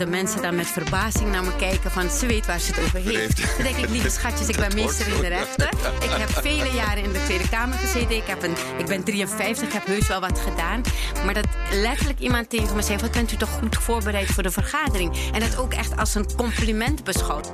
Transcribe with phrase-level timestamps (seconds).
[0.00, 2.98] de mensen dan met verbazing naar me kijken van ze weet waar ze het over
[2.98, 3.36] heeft.
[3.56, 5.68] Dan denk ik, lieve schatjes, ik ben meester in de rechten.
[6.02, 8.16] Ik heb vele jaren in de Tweede Kamer gezeten.
[8.16, 10.82] Ik, heb een, ik ben 53, ik heb heus wel wat gedaan.
[11.24, 14.50] Maar dat letterlijk iemand tegen me zegt, wat bent u toch goed voorbereid voor de
[14.50, 15.16] vergadering?
[15.32, 17.52] En dat ook echt als een compliment beschouwt.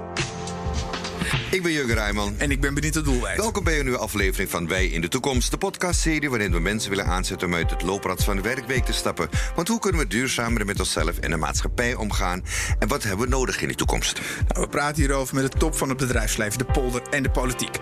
[1.57, 2.34] Ik ben Jurgen Rijman.
[2.38, 3.36] En ik ben Benito Doelwijk.
[3.36, 5.51] Welkom bij een nieuwe aflevering van Wij in de Toekomst.
[5.51, 8.92] De podcastserie waarin we mensen willen aanzetten om uit het looprad van de werkweek te
[8.92, 9.28] stappen.
[9.55, 12.45] Want hoe kunnen we duurzamer met onszelf en de maatschappij omgaan?
[12.78, 14.20] En wat hebben we nodig in de toekomst?
[14.48, 17.78] Nou, we praten hierover met de top van het bedrijfsleven, de polder en de politiek.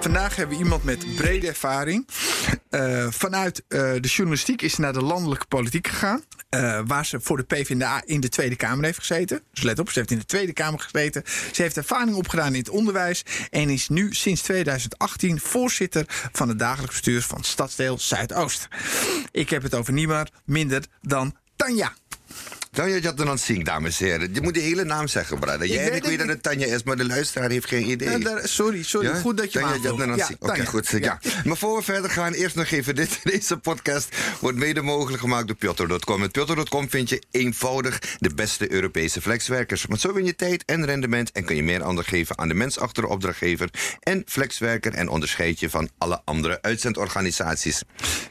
[0.00, 2.08] Vandaag hebben we iemand met brede ervaring.
[2.70, 6.24] Uh, vanuit uh, de journalistiek is ze naar de landelijke politiek gegaan.
[6.50, 9.42] Uh, waar ze voor de PvdA in de Tweede Kamer heeft gezeten.
[9.52, 11.22] Dus let op, ze heeft in de Tweede Kamer gezeten.
[11.52, 13.15] Ze heeft ervaring opgedaan in het onderwijs.
[13.50, 18.68] En is nu sinds 2018 voorzitter van het dagelijks bestuur van Stadsdeel Zuidoost.
[19.30, 21.94] Ik heb het over niemand minder dan Tanja.
[22.76, 24.34] Tanja Jatanansing, dames en heren.
[24.34, 25.66] Je moet de hele naam zeggen, brother.
[25.66, 28.10] Jij en ik weet dat het Tanja is, maar de luisteraar heeft geen idee.
[28.10, 29.08] Ja, daar, sorry, sorry.
[29.08, 29.14] Ja?
[29.14, 30.28] Goed dat je Tanja Jatanansing.
[30.28, 30.88] Ja, Oké, okay, goed.
[31.00, 31.20] Ja.
[31.44, 33.20] Maar voor we verder gaan, eerst nog even dit.
[33.32, 36.20] Deze podcast wordt mede mogelijk gemaakt door Piotr.com.
[36.20, 39.84] Met Piotr.com vind je eenvoudig de beste Europese flexwerkers.
[39.84, 42.54] Want zo win je tijd en rendement en kun je meer aandacht geven aan de
[42.54, 47.82] mens achter de opdrachtgever en flexwerker en onderscheid je van alle andere uitzendorganisaties.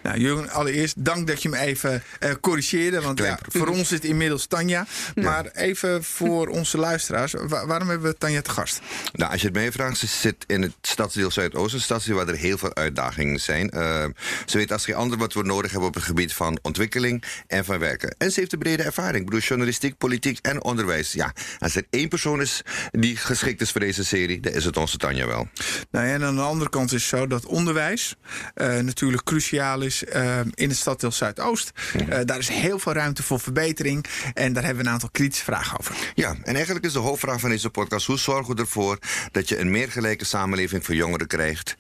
[0.04, 3.02] Nou, Jurgen, allereerst dank dat je me even uh, corrigeerde.
[3.02, 4.86] Want ja, voor ons is het inmiddels Tanja.
[5.16, 7.34] Maar even voor onze luisteraars.
[7.48, 8.82] waarom hebben we Tanja te gast?
[9.14, 11.74] Nou, als je het mij vraagt, ze zit in het stadsdeel Zuidoost.
[11.74, 13.72] Een stadsdeel waar er heel veel uitdagingen zijn.
[13.76, 14.06] Uh,
[14.46, 17.66] ze weet als geen ander wat we nodig hebben op het gebied van ontwikkeling en
[17.66, 18.16] van werken.
[18.18, 19.18] En ze heeft een brede ervaring.
[19.18, 21.12] Ik bedoel, journalistiek, politiek en onderwijs.
[21.12, 22.62] Ja, als er één persoon is
[22.92, 25.48] die geschikt is voor deze serie, dan is het onze Tanja wel.
[25.92, 28.16] Nou ja, en aan de andere kant is het zo dat onderwijs
[28.56, 31.72] uh, natuurlijk cruciaal is uh, in het stadsdeel Zuidoost.
[32.08, 32.24] Ja.
[32.24, 34.06] daar is heel veel ruimte voor verbetering.
[34.34, 35.96] En daar hebben we een aantal kritische vragen over.
[36.16, 39.00] Ja, en eigenlijk is de hoofdvraag van deze podcast: hoe zorgen we ervoor
[39.32, 41.76] dat je een meer gelijke samenleving voor jongeren krijgt?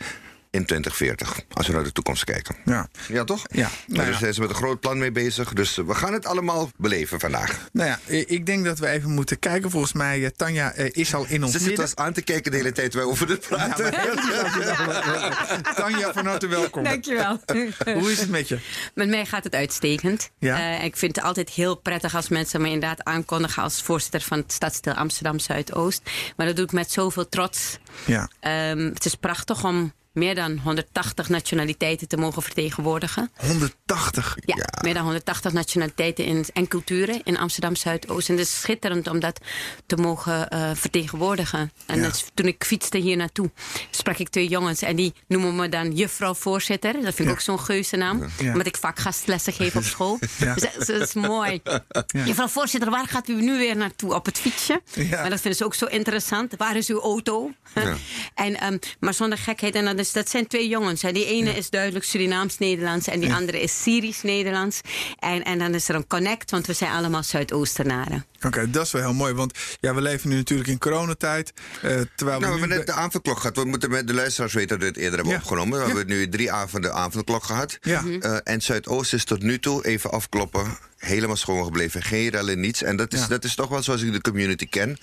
[0.55, 1.39] In 2040.
[1.53, 2.55] Als we naar de toekomst kijken.
[2.65, 3.45] Ja, ja toch?
[3.47, 3.69] Ja.
[3.87, 5.53] Nou Daar zijn ze met een groot plan mee bezig.
[5.53, 7.67] Dus we gaan het allemaal beleven vandaag.
[7.71, 9.71] Nou ja, ik denk dat we even moeten kijken.
[9.71, 12.51] Volgens mij, uh, Tanja uh, is al in ons Ze zit ons aan te kijken
[12.51, 13.91] de hele tijd wij over dit praten.
[13.91, 16.83] Ja, Tanja, van harte welkom.
[16.83, 17.39] Dankjewel.
[17.99, 18.59] Hoe is het met je?
[18.93, 20.29] Met mij gaat het uitstekend.
[20.39, 20.77] Ja?
[20.77, 24.37] Uh, ik vind het altijd heel prettig als mensen me inderdaad aankondigen als voorzitter van
[24.37, 26.01] het stadsdeel Amsterdam Zuidoost.
[26.35, 27.77] Maar dat doe ik met zoveel trots.
[28.05, 28.29] Ja.
[28.71, 33.31] Um, het is prachtig om meer dan 180 nationaliteiten te mogen vertegenwoordigen.
[33.35, 34.37] 180?
[34.45, 34.65] Ja, ja.
[34.81, 38.29] meer dan 180 nationaliteiten in, en culturen in Amsterdam Zuidoost.
[38.29, 39.39] En het is schitterend om dat
[39.85, 41.71] te mogen uh, vertegenwoordigen.
[41.85, 42.07] En ja.
[42.07, 43.51] dus, toen ik fietste hier naartoe,
[43.91, 44.81] sprak ik twee jongens.
[44.81, 46.93] En die noemen me dan juffrouw voorzitter.
[46.93, 47.31] Dat vind ik ja.
[47.31, 48.25] ook zo'n geuze naam.
[48.39, 50.19] Omdat ik vakgastlessen geef op school.
[50.55, 51.61] dus dat is mooi.
[52.25, 54.13] Juffrouw voorzitter, waar gaat u nu weer naartoe?
[54.13, 54.81] Op het fietsje?
[55.09, 56.55] Maar dat vinden ze ook zo interessant.
[56.57, 57.51] Waar is uw auto?
[58.35, 59.75] en, um, maar zonder gekheid.
[59.75, 61.01] En dan dus dat zijn twee jongens.
[61.01, 61.11] Hè.
[61.11, 61.55] Die ene ja.
[61.55, 63.35] is duidelijk Surinaams-Nederlands en die ja.
[63.35, 64.81] andere is Syrisch-Nederlands.
[65.19, 68.25] En, en dan is er een connect, want we zijn allemaal Zuidoostenaren.
[68.45, 69.33] Oké, okay, dat is wel heel mooi.
[69.33, 71.53] Want ja, we leven nu natuurlijk in coronatijd.
[71.75, 73.55] Uh, terwijl nou, we, we hebben net de avondklok gehad.
[73.55, 75.39] We moeten met de luisteraars weten dat we het eerder hebben ja.
[75.39, 75.79] opgenomen.
[75.79, 77.77] We hebben nu drie avonden avondklok gehad.
[77.81, 78.03] Ja.
[78.03, 82.03] Uh, en Zuidoost is tot nu toe, even afkloppen, helemaal schoon gebleven.
[82.03, 82.83] Geen rellen, niets.
[82.83, 83.27] En dat is, ja.
[83.27, 84.97] dat is toch wel zoals ik de community ken.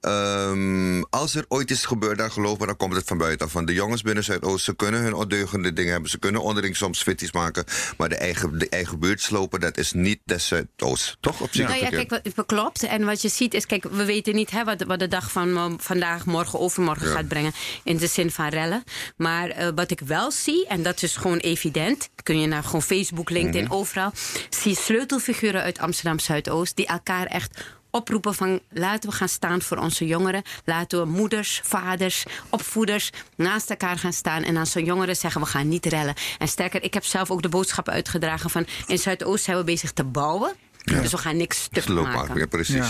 [0.00, 3.52] Um, als er ooit is gebeurd, dan geloof me, dan komt het van buiten af.
[3.52, 6.10] Want de jongens binnen Zuidoost, ze kunnen hun ondeugende dingen hebben.
[6.10, 7.64] Ze kunnen onderling soms fitties maken.
[7.96, 11.16] Maar de eigen, de eigen buurt slopen, dat is niet des Zuidoost.
[11.20, 11.40] Toch?
[11.40, 12.83] Op zich nou ja, kijk, wat, klopt.
[12.84, 15.78] En wat je ziet is, kijk, we weten niet hè, wat, wat de dag van
[15.80, 17.14] vandaag, morgen, overmorgen ja.
[17.14, 17.52] gaat brengen.
[17.82, 18.84] In de zin van rellen.
[19.16, 22.08] Maar uh, wat ik wel zie, en dat is gewoon evident.
[22.22, 23.78] Kun je naar gewoon Facebook, LinkedIn, mm -hmm.
[23.78, 24.12] overal.
[24.48, 26.76] Zie sleutelfiguren uit Amsterdam Zuidoost.
[26.76, 27.62] die elkaar echt
[27.94, 30.42] oproepen van laten we gaan staan voor onze jongeren.
[30.64, 34.42] Laten we moeders, vaders, opvoeders naast elkaar gaan staan.
[34.42, 36.14] En aan zo'n jongeren zeggen we gaan niet rellen.
[36.38, 39.92] En sterker, ik heb zelf ook de boodschap uitgedragen van in Zuidoost zijn we bezig
[39.92, 40.52] te bouwen.
[40.84, 41.00] Ja.
[41.00, 42.38] Dus we gaan niks stuk maken.
[42.38, 42.74] Ja, precies.
[42.74, 42.88] Ja.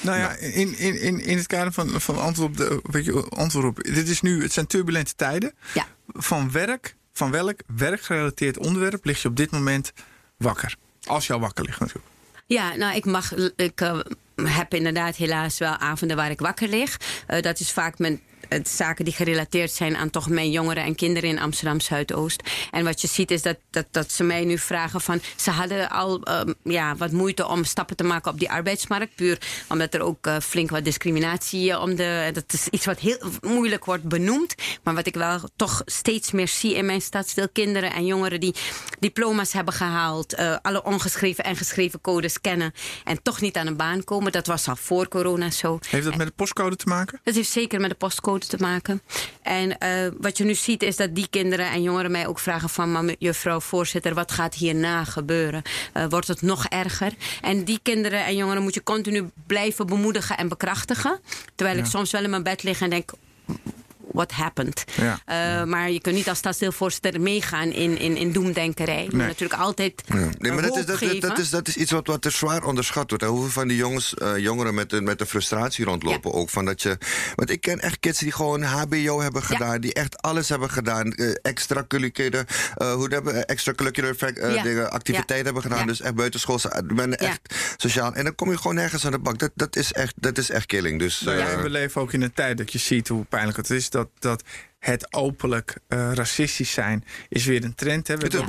[0.00, 3.26] Nou ja, in, in, in, in het kader van, van antwoord op de weet je,
[3.28, 3.82] antwoord op.
[3.82, 5.52] Dit is nu, het zijn turbulente tijden.
[5.74, 5.86] Ja.
[6.06, 9.92] Van werk, van welk werkgerelateerd onderwerp lig je op dit moment
[10.36, 10.76] wakker?
[11.04, 12.06] Als je al wakker ligt natuurlijk.
[12.46, 13.34] Ja, nou, ik mag.
[13.56, 13.98] Ik uh,
[14.42, 16.96] heb inderdaad helaas wel avonden waar ik wakker lig.
[17.30, 20.94] Uh, dat is vaak mijn het zaken die gerelateerd zijn aan toch mijn jongeren en
[20.94, 22.42] kinderen in Amsterdam Zuidoost.
[22.70, 25.20] En wat je ziet is dat, dat, dat ze mij nu vragen van.
[25.36, 29.14] Ze hadden al ehm, ja, wat moeite om stappen te maken op die arbeidsmarkt.
[29.14, 29.38] Puur
[29.68, 32.30] omdat er ook uh, flink wat discriminatie om de.
[32.32, 34.54] Dat is iets wat heel moeilijk wordt benoemd.
[34.82, 37.30] Maar wat ik wel toch steeds meer zie in mijn stad.
[37.30, 38.54] Veel kinderen en jongeren die
[38.98, 40.38] diploma's hebben gehaald.
[40.38, 42.72] Uh, alle ongeschreven en geschreven codes kennen.
[43.04, 44.32] En toch niet aan een baan komen.
[44.32, 45.78] Dat was al voor corona zo.
[45.88, 47.20] Heeft dat met de postcode te maken?
[47.22, 49.02] Dat heeft zeker met de postcode te maken.
[49.42, 52.68] En uh, wat je nu ziet is dat die kinderen en jongeren mij ook vragen
[52.68, 53.14] van...
[53.18, 55.62] juffrouw voorzitter, wat gaat hierna gebeuren?
[55.94, 57.12] Uh, wordt het nog erger?
[57.42, 61.20] En die kinderen en jongeren moet je continu blijven bemoedigen en bekrachtigen.
[61.54, 61.84] Terwijl ja.
[61.84, 63.10] ik soms wel in mijn bed lig en denk
[64.16, 64.84] what happened.
[64.94, 65.20] Ja.
[65.60, 69.02] Uh, maar je kunt niet als stadsdeelvoorzitter meegaan in, in, in doemdenkerij.
[69.02, 69.16] Je nee.
[69.16, 70.28] moet natuurlijk altijd ja.
[70.38, 72.64] nee, maar dat is, dat, dat, dat, is, dat is iets wat, wat er zwaar
[72.64, 73.24] onderschat wordt.
[73.24, 76.36] Hoeveel van die jongens, uh, jongeren met de, met de frustratie rondlopen ja.
[76.36, 76.50] ook.
[76.50, 76.98] Van dat je,
[77.34, 79.80] want ik ken echt kids die gewoon HBO hebben gedaan.
[79.80, 81.12] Die echt alles hebben gedaan.
[81.16, 84.16] Uh, extracurricular, hoe hebben extracurricular
[84.62, 85.86] dingen, activiteiten hebben gedaan.
[85.86, 88.14] Dus echt buitenschoolse, ben echt sociaal.
[88.14, 89.38] En dan kom je gewoon nergens aan de bak.
[89.38, 90.98] Dat, dat, is, echt, dat is echt killing.
[90.98, 93.90] Dus, ja, we leven ook in een tijd dat je ziet hoe pijnlijk het is
[93.90, 94.42] dat dat,
[94.78, 98.08] het openlijk uh, racistisch zijn is weer een trend.
[98.08, 98.14] Hè.
[98.14, 98.46] Het is een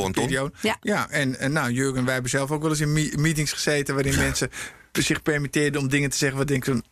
[0.62, 0.78] Ja.
[0.82, 4.14] ja, en, en nou, Jurgen, wij hebben zelf ook wel eens in meetings gezeten waarin
[4.14, 4.20] ja.
[4.20, 4.50] mensen
[5.04, 6.84] zich permitteerde om dingen te zeggen wat denken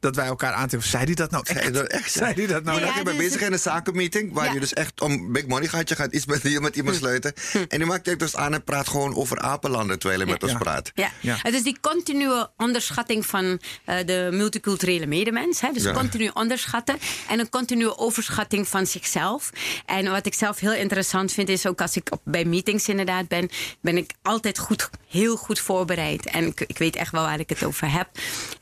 [0.00, 0.90] dat wij elkaar aantreffen.
[0.90, 1.60] Zei hij dat nou echt?
[1.60, 2.12] Zei dat echt?
[2.12, 2.80] Zei hij dat nou?
[2.80, 4.52] Ja, ja, ik ben bezig in een zakenmeeting waar ja.
[4.52, 5.88] je dus echt om big money gaat.
[5.88, 7.32] Je gaat iets met, met iemand sluiten.
[7.52, 7.58] Hm.
[7.68, 10.90] En die maakt dus aan en praat gewoon over apenlanden terwijl hij met ons praat.
[10.94, 11.10] Ja.
[11.20, 11.38] ja.
[11.42, 13.58] Het is die continue onderschatting van uh,
[14.06, 15.60] de multiculturele medemens.
[15.60, 15.72] Hè?
[15.72, 16.98] Dus continu onderschatten
[17.28, 19.50] en een continue overschatting van zichzelf.
[19.86, 23.28] En wat ik zelf heel interessant vind is ook als ik op, bij meetings inderdaad
[23.28, 23.48] ben,
[23.80, 26.26] ben ik altijd goed, heel goed voorbereid.
[26.26, 28.08] En ik, ik weet echt wel waar ik het over heb.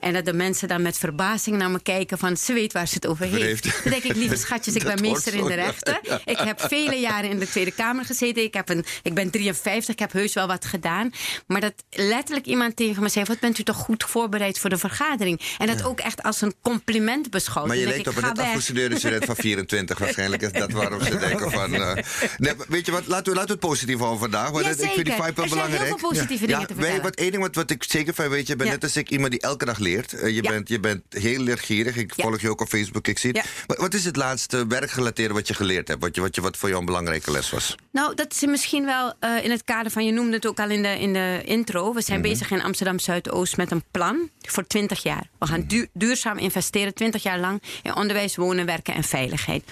[0.00, 2.94] En dat de mensen dan met verbazing naar me kijken van ze weet waar ze
[2.94, 3.62] het over heeft.
[3.82, 5.98] Dan denk ik, lieve schatjes, ik ben meester in de rechten.
[6.02, 6.20] Ja.
[6.24, 8.42] Ik heb vele jaren in de Tweede Kamer gezeten.
[8.42, 11.12] Ik, heb een, ik ben 53, ik heb heus wel wat gedaan.
[11.46, 14.78] Maar dat letterlijk iemand tegen me zei, wat bent u toch goed voorbereid voor de
[14.78, 15.40] vergadering?
[15.58, 15.84] En dat ja.
[15.84, 17.66] ook echt als een compliment beschouwt.
[17.66, 20.42] Maar je lijkt op een net afgestudeerde student van 24 waarschijnlijk.
[20.42, 21.74] Is dat waarom ze denken van...
[21.74, 21.92] Uh,
[22.38, 24.50] nee, weet je wat, laten we, laten we het positief houden vandaag.
[24.50, 25.82] Want ja, ik vind die vibe wel belangrijk.
[25.82, 27.02] heel veel positieve dingen te vertellen.
[27.02, 29.30] Wat één ding wat, wat ik zeker van weet, je bent net als ik iemand
[29.30, 30.12] die elke dag leert.
[30.12, 31.96] Uh, je, bent, je bent heel leergierig.
[31.96, 33.08] Ik volg je ook op Facebook.
[33.08, 36.00] Ik zie wat, is het laatste werkgelateerde wat je geleerd hebt?
[36.00, 37.74] Wat, je, wat, je, wat voor jou een belangrijke les was?
[37.90, 40.04] Nou, dat is misschien wel uh, in het kader van...
[40.04, 41.92] je noemde het ook al in de, in de intro.
[41.92, 42.32] We zijn mm -hmm.
[42.32, 45.26] bezig in Amsterdam Zuidoost met een plan voor 20 jaar.
[45.38, 47.62] We gaan du duurzaam investeren 20 jaar lang...
[47.82, 49.64] in onderwijs, wonen, werken en veiligheid.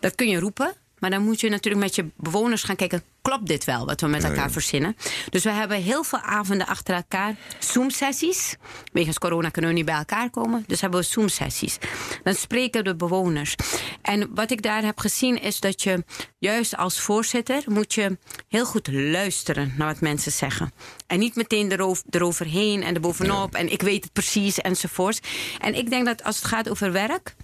[0.00, 0.74] Dat kun je roepen.
[1.00, 3.02] Maar dan moet je natuurlijk met je bewoners gaan kijken...
[3.22, 4.96] klopt dit wel, wat we met elkaar verzinnen?
[5.30, 7.36] Dus we hebben heel veel avonden achter elkaar.
[7.58, 8.56] Zoom-sessies.
[8.92, 10.64] Wegens corona kunnen we niet bij elkaar komen.
[10.66, 11.78] Dus hebben we Zoom-sessies.
[12.22, 13.54] Dan spreken de bewoners.
[14.02, 16.04] En wat ik daar heb gezien is dat je...
[16.38, 18.18] juist als voorzitter moet je
[18.48, 19.74] heel goed luisteren...
[19.76, 20.72] naar wat mensen zeggen.
[21.06, 23.52] En niet meteen erover, eroverheen en erbovenop...
[23.52, 23.58] Ja.
[23.58, 25.20] en ik weet het precies enzovoorts.
[25.58, 27.34] En ik denk dat als het gaat over werk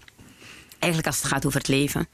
[0.79, 2.09] eigenlijk als het gaat over het leven.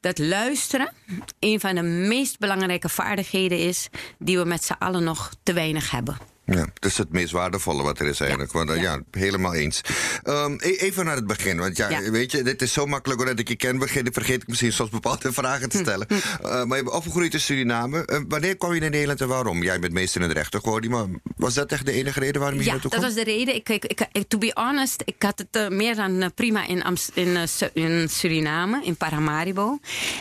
[0.00, 0.92] Dat luisteren
[1.38, 5.90] een van de meest belangrijke vaardigheden is die we met z'n allen nog te weinig
[5.90, 6.34] hebben.
[6.46, 8.52] Ja, het is het meest waardevolle wat er is eigenlijk.
[8.52, 8.82] Ja, want, ja.
[8.92, 9.80] ja helemaal eens.
[10.24, 11.58] Um, even naar het begin.
[11.58, 13.78] Want ja, ja, weet je, dit is zo makkelijk doordat ik je ken.
[13.78, 16.06] Begin, vergeet ik misschien soms bepaalde vragen te stellen.
[16.10, 18.02] Uh, maar je bent opgegroeid in Suriname.
[18.06, 19.62] Uh, wanneer kwam je naar Nederland en waarom?
[19.62, 20.90] Jij bent meester in de rechten geworden.
[20.90, 21.06] Maar
[21.36, 23.02] was dat echt de enige reden waarom je ja, naartoe kwam?
[23.02, 23.54] dat was de reden.
[23.54, 27.10] Ik, ik, ik, to be honest, ik had het uh, meer dan prima in, Amst
[27.14, 27.38] in,
[27.72, 29.78] in, Suriname, in Paramaribo.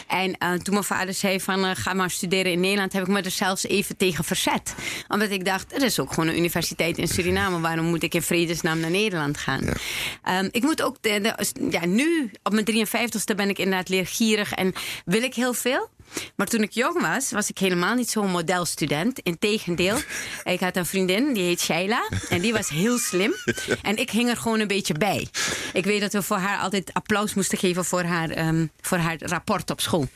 [0.08, 2.94] En toen mijn vader zei van ga maar studeren in Nederland...
[2.94, 4.76] heb ik me er zelfs even tegen verzet.
[5.08, 7.60] Omdat ik dacht, er is ook gewoon een universiteit in Suriname.
[7.60, 9.62] Waarom moet ik in vredesnaam naar Nederland gaan?
[10.24, 10.40] Ja.
[10.40, 14.54] Um, ik moet ook, de, de, ja, nu op mijn 53ste ben ik inderdaad leergierig
[14.54, 14.74] en
[15.06, 15.90] wil ik heel veel.
[16.36, 19.20] Maar toen ik jong was, was ik helemaal niet zo'n modelstudent.
[19.20, 19.98] Integendeel,
[20.44, 22.10] ik had een vriendin, die heet Shaila.
[22.30, 23.34] En die was heel slim.
[23.82, 25.28] En ik hing er gewoon een beetje bij.
[25.74, 29.16] Ik weet dat we voor haar altijd applaus moesten geven voor haar, um, voor haar
[29.20, 30.08] rapport op school.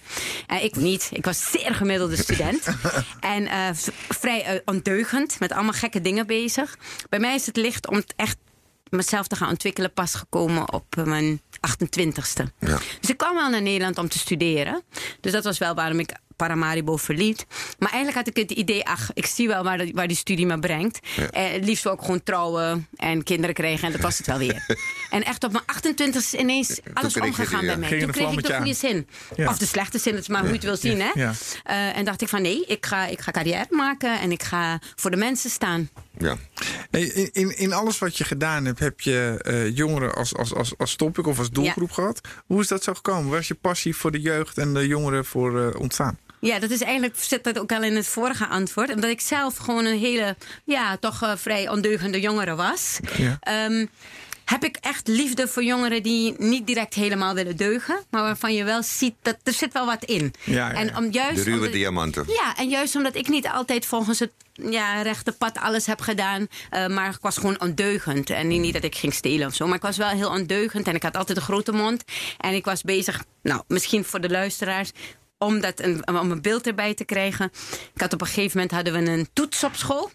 [0.47, 1.09] En ik niet.
[1.11, 2.67] Ik was zeer gemiddelde student.
[3.19, 3.69] En uh,
[4.09, 6.77] vrij uh, ondeugend, met allemaal gekke dingen bezig.
[7.09, 8.37] Bij mij is het licht om echt
[8.89, 12.43] mezelf te gaan ontwikkelen pas gekomen op mijn 28ste.
[12.59, 12.77] Ja.
[12.99, 14.83] Dus ik kwam wel naar Nederland om te studeren.
[15.21, 17.45] Dus dat was wel waarom ik Paramaribo verliet.
[17.79, 20.45] Maar eigenlijk had ik het idee, ach, ik zie wel waar, de, waar die studie
[20.45, 20.99] me brengt.
[21.15, 21.29] Ja.
[21.29, 24.65] Eh, het liefst ook gewoon trouwen en kinderen krijgen en dat was het wel weer.
[25.09, 27.99] en echt op mijn 28 is ineens alles omgegaan bij mij.
[27.99, 29.07] Toen kreeg ik de goede zin.
[29.35, 29.49] Ja.
[29.49, 31.01] Of de slechte zin, het is maar hoe je het wil zien.
[31.01, 31.11] Hè?
[31.15, 31.31] Uh,
[31.97, 35.11] en dacht ik van nee, ik ga, ik ga carrière maken en ik ga voor
[35.11, 35.89] de mensen staan.
[36.19, 36.35] Ja.
[36.91, 40.73] In, in, in alles wat je gedaan hebt, heb je uh, jongeren als, als, als,
[40.77, 42.21] als topic of als doelgroep gehad.
[42.45, 43.29] Hoe is dat zo gekomen?
[43.29, 46.17] Waar is je passie voor de jeugd en de jongeren voor uh, ontstaan?
[46.39, 48.93] Ja, dat is eigenlijk, zit dat ook al in het vorige antwoord.
[48.93, 52.99] Omdat ik zelf gewoon een hele, ja, toch uh, vrij ondeugende jongere was.
[53.17, 53.65] Ja.
[53.65, 53.89] Um,
[54.45, 58.63] heb ik echt liefde voor jongeren die niet direct helemaal willen deugen, maar waarvan je
[58.63, 60.33] wel ziet dat er zit wel wat in.
[60.43, 62.25] Ja, ja, En om juist de ruwe omdat, diamanten.
[62.27, 64.31] Ja, en juist omdat ik niet altijd volgens het
[64.69, 68.29] ja, rechte pad alles heb gedaan, uh, maar ik was gewoon ondeugend.
[68.29, 70.95] En niet dat ik ging stelen of zo, maar ik was wel heel ondeugend en
[70.95, 72.03] ik had altijd een grote mond.
[72.37, 74.91] En ik was bezig, nou, misschien voor de luisteraars,
[75.37, 77.51] om, dat een, om een beeld erbij te krijgen.
[77.93, 80.11] Ik had op een gegeven moment hadden we een toets op school.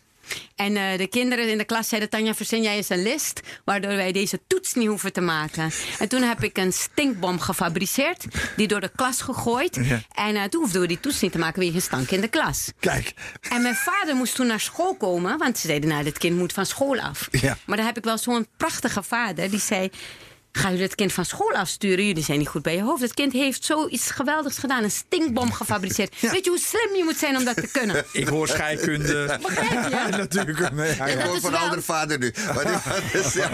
[0.57, 3.41] En uh, de kinderen in de klas zeiden: Tanja, verzin jij eens een list.
[3.65, 5.71] Waardoor wij deze toets niet hoeven te maken.
[5.99, 8.25] En toen heb ik een stinkbom gefabriceerd.
[8.57, 9.79] Die door de klas gegooid.
[9.83, 10.01] Ja.
[10.15, 12.73] En uh, toen hoefden we die toets niet te maken wegens stank in de klas.
[12.81, 13.13] Kijk.
[13.51, 15.39] En mijn vader moest toen naar school komen.
[15.39, 17.29] Want ze zeiden: Nou, dit kind moet van school af.
[17.31, 17.57] Ja.
[17.67, 19.51] Maar dan heb ik wel zo'n prachtige vader.
[19.51, 19.91] Die zei:
[20.57, 22.07] Ga je het kind van school afsturen?
[22.07, 23.03] Jullie zijn niet goed bij je hoofd.
[23.03, 24.83] Het kind heeft zoiets geweldigs gedaan.
[24.83, 26.21] Een stinkbom gefabriceerd.
[26.21, 28.05] Weet je hoe slim je moet zijn om dat te kunnen?
[28.13, 29.39] Ik hoor scheikunde.
[29.43, 30.17] Begrijp je?
[30.17, 30.73] Natuurlijk.
[30.73, 32.35] Nee, ja, Ik hoor van een andere vader nu.
[32.55, 32.83] Maar
[33.13, 33.51] is, ja,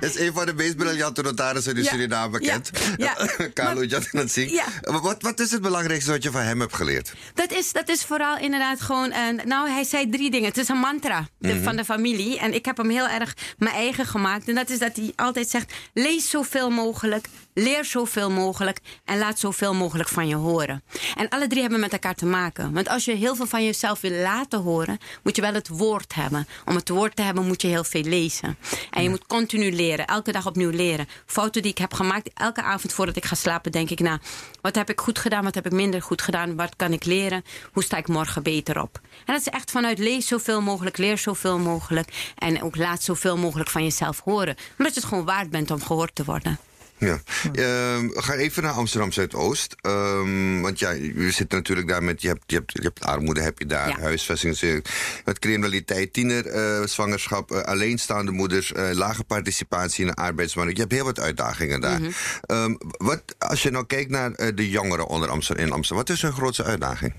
[0.00, 2.70] is een van de meest briljante notarissen in Suriname bekend.
[2.96, 3.16] Ja.
[3.54, 4.50] Carlo Jatanatsing.
[4.50, 4.64] Ja.
[4.80, 7.12] Wat, wat is het belangrijkste wat je van hem hebt geleerd?
[7.34, 9.10] Dat is, dat is vooral inderdaad gewoon...
[9.10, 10.48] Uh, nou, hij zei drie dingen.
[10.48, 11.62] Het is een mantra de, mm -hmm.
[11.62, 12.38] van de familie.
[12.38, 14.48] En ik heb hem heel erg mijn eigen gemaakt.
[14.48, 15.72] En dat is dat hij altijd zegt...
[15.94, 17.28] Lees zo zoveel mogelijk,
[17.58, 20.82] leer zoveel mogelijk en laat zoveel mogelijk van je horen.
[21.16, 22.72] En alle drie hebben met elkaar te maken.
[22.72, 26.14] Want als je heel veel van jezelf wil laten horen, moet je wel het woord
[26.14, 26.46] hebben.
[26.64, 28.58] Om het woord te hebben moet je heel veel lezen.
[28.90, 31.08] En je moet continu leren, elke dag opnieuw leren.
[31.26, 34.20] Fouten die ik heb gemaakt, elke avond voordat ik ga slapen, denk ik na: nou,
[34.60, 37.44] wat heb ik goed gedaan, wat heb ik minder goed gedaan, wat kan ik leren,
[37.72, 39.00] hoe sta ik morgen beter op.
[39.02, 43.36] En dat is echt vanuit lees zoveel mogelijk, leer zoveel mogelijk en ook laat zoveel
[43.36, 44.56] mogelijk van jezelf horen.
[44.78, 46.58] Omdat je het gewoon waard bent om gehoord te worden.
[46.98, 47.20] Ja.
[47.52, 49.76] Uh, ga even naar Amsterdam Zuidoost.
[49.82, 52.22] Um, want ja, je zit natuurlijk daar met.
[52.22, 54.00] Je hebt, je hebt, je hebt armoede, heb je daar, ja.
[54.00, 54.84] huisvesting,
[55.24, 60.72] met criminaliteit, tienerzwangerschap, uh, uh, alleenstaande moeders, lage participatie in de arbeidsmarkt.
[60.72, 62.00] Je hebt heel wat uitdagingen daar.
[62.00, 62.12] Mm
[62.46, 62.56] -hmm.
[62.56, 66.22] um, wat, als je nou kijkt naar de jongeren onder Amsterdam, in Amsterdam, wat is
[66.22, 67.12] hun grootste uitdaging?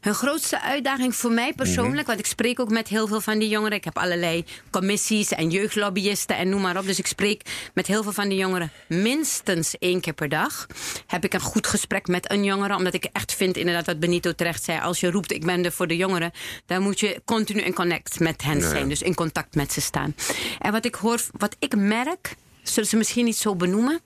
[0.00, 2.06] Hun grootste uitdaging voor mij persoonlijk, mhm.
[2.06, 3.76] want ik spreek ook met heel veel van die jongeren.
[3.76, 6.86] Ik heb allerlei commissies en jeugdlobbyisten en noem maar op.
[6.86, 7.42] Dus ik spreek
[7.74, 10.66] met heel veel van die jongeren minstens één keer per dag.
[11.06, 14.32] Heb ik een goed gesprek met een jongere, omdat ik echt vind, inderdaad, wat Benito
[14.32, 14.80] terecht zei.
[14.80, 16.32] Als je roept, ik ben er voor de jongeren,
[16.66, 18.88] dan moet je continu in connect met hen zijn.
[18.88, 20.14] Dus in contact met ze staan.
[20.58, 24.00] En wat ik hoor, wat ik merk, zullen ze misschien niet zo benoemen.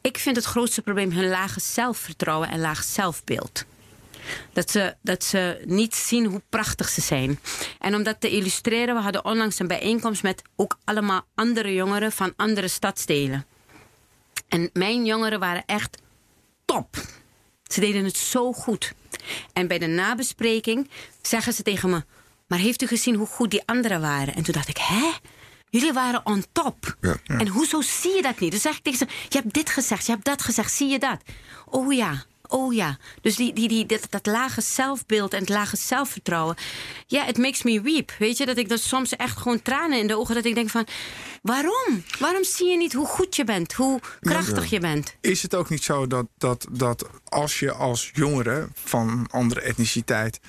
[0.00, 3.64] Ik vind het grootste probleem hun lage zelfvertrouwen en laag zelfbeeld.
[4.52, 7.40] Dat ze, dat ze niet zien hoe prachtig ze zijn.
[7.78, 12.12] En om dat te illustreren, we hadden onlangs een bijeenkomst met ook allemaal andere jongeren
[12.12, 13.46] van andere stadsdelen.
[14.48, 15.98] En mijn jongeren waren echt
[16.64, 16.96] top.
[17.64, 18.92] Ze deden het zo goed.
[19.52, 20.90] En bij de nabespreking
[21.22, 22.04] zeggen ze tegen me:
[22.46, 24.34] Maar heeft u gezien hoe goed die anderen waren?
[24.34, 25.10] En toen dacht ik: Hè?
[25.70, 26.96] Jullie waren on top.
[27.00, 27.38] Ja, ja.
[27.38, 28.50] En hoezo zie je dat niet?
[28.50, 30.98] Dan zeg ik tegen ze: Je hebt dit gezegd, je hebt dat gezegd, zie je
[30.98, 31.18] dat?
[31.66, 32.24] Oh ja.
[32.50, 36.56] Oh ja, dus die, die, die, dat, dat lage zelfbeeld en het lage zelfvertrouwen.
[37.06, 38.12] Ja, it makes me weep.
[38.18, 40.34] Weet je, dat ik dat soms echt gewoon tranen in de ogen.
[40.34, 40.86] Dat ik denk van,
[41.42, 42.04] waarom?
[42.18, 43.72] Waarom zie je niet hoe goed je bent?
[43.72, 45.16] Hoe krachtig je bent?
[45.20, 50.40] Is het ook niet zo dat, dat, dat als je als jongere van andere etniciteit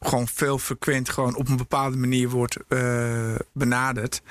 [0.00, 4.22] gewoon veel frequent gewoon op een bepaalde manier wordt uh, benaderd.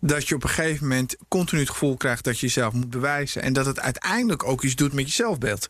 [0.00, 3.42] Dat je op een gegeven moment continu het gevoel krijgt dat je jezelf moet bewijzen.
[3.42, 5.66] En dat het uiteindelijk ook iets doet met je zelfbeeld.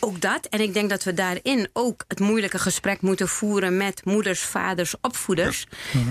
[0.00, 0.46] Ook dat.
[0.46, 4.94] En ik denk dat we daarin ook het moeilijke gesprek moeten voeren met moeders, vaders,
[5.00, 5.66] opvoeders.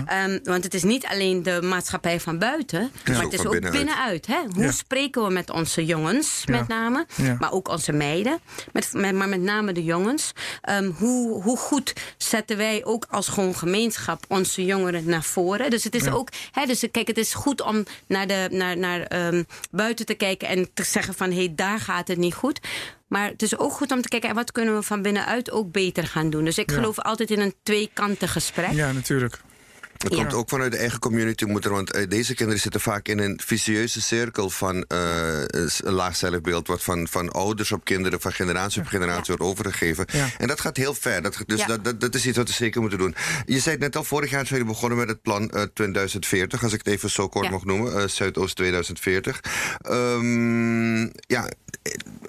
[0.06, 0.24] Ja.
[0.24, 3.12] Um, want het is niet alleen de maatschappij van buiten, ja.
[3.12, 3.76] maar het is ook binnenuit.
[3.76, 4.38] binnenuit hè?
[4.54, 4.70] Hoe ja.
[4.70, 7.06] spreken we met onze jongens, met name,
[7.38, 8.40] maar ook onze meiden,
[8.72, 10.32] met, met, maar met name de jongens.
[10.70, 15.70] Um, hoe, hoe goed zetten wij ook als gewoon gemeenschap onze jongeren naar voren?
[15.70, 19.26] Dus het is ook, hè, dus kijk, het is goed om naar, de, naar, naar
[19.32, 22.60] um, buiten te kijken en te zeggen van hé, hey, daar gaat het niet goed.
[23.10, 26.06] Maar het is ook goed om te kijken, wat kunnen we van binnenuit ook beter
[26.06, 26.44] gaan doen.
[26.44, 28.72] Dus ik geloof altijd in een tweekantig gesprek.
[28.72, 29.40] Ja, natuurlijk.
[30.00, 33.18] Het komt ook vanuit de eigen community moeten, want uh, deze kinderen zitten vaak in
[33.18, 38.32] een vicieuze cirkel van uh, een laag zelfbeeld, wat van, van ouders op kinderen, van
[38.32, 40.06] generatie op generatie wordt overgegeven.
[40.38, 41.22] En dat gaat heel ver.
[41.22, 43.14] Dat, dus dat, dat, dat, is iets wat we zeker moeten doen.
[43.46, 46.72] Je zei het net al, vorig jaar zijn we begonnen met het plan 2040, als
[46.72, 49.40] ik het even zo kort mag noemen, Zuidoost 2040.
[49.90, 51.48] Um, ja,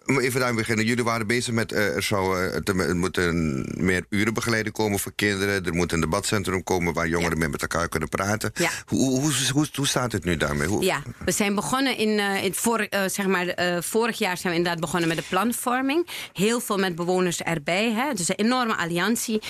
[0.06, 0.86] even daar beginnen.
[0.86, 5.66] Jullie waren bezig met uh, er, zou, uh, er moeten meer urenbegeleiding komen voor kinderen.
[5.66, 8.52] Er moet een debatcentrum komen waar jongeren mee met elkaar kunnen praten.
[8.54, 8.70] Ja.
[8.86, 10.68] Hoe, hoe, hoe, hoe staat het nu daarmee?
[10.68, 14.38] Hoe, Ja, we zijn begonnen in, eh, in voor, eh, zeg maar, eh, vorig jaar
[14.38, 16.08] zijn we inderdaad begonnen met de planvorming.
[16.34, 17.92] Heel veel met bewoners erbij.
[17.92, 18.14] Hè.
[18.14, 19.42] Dus een enorme alliantie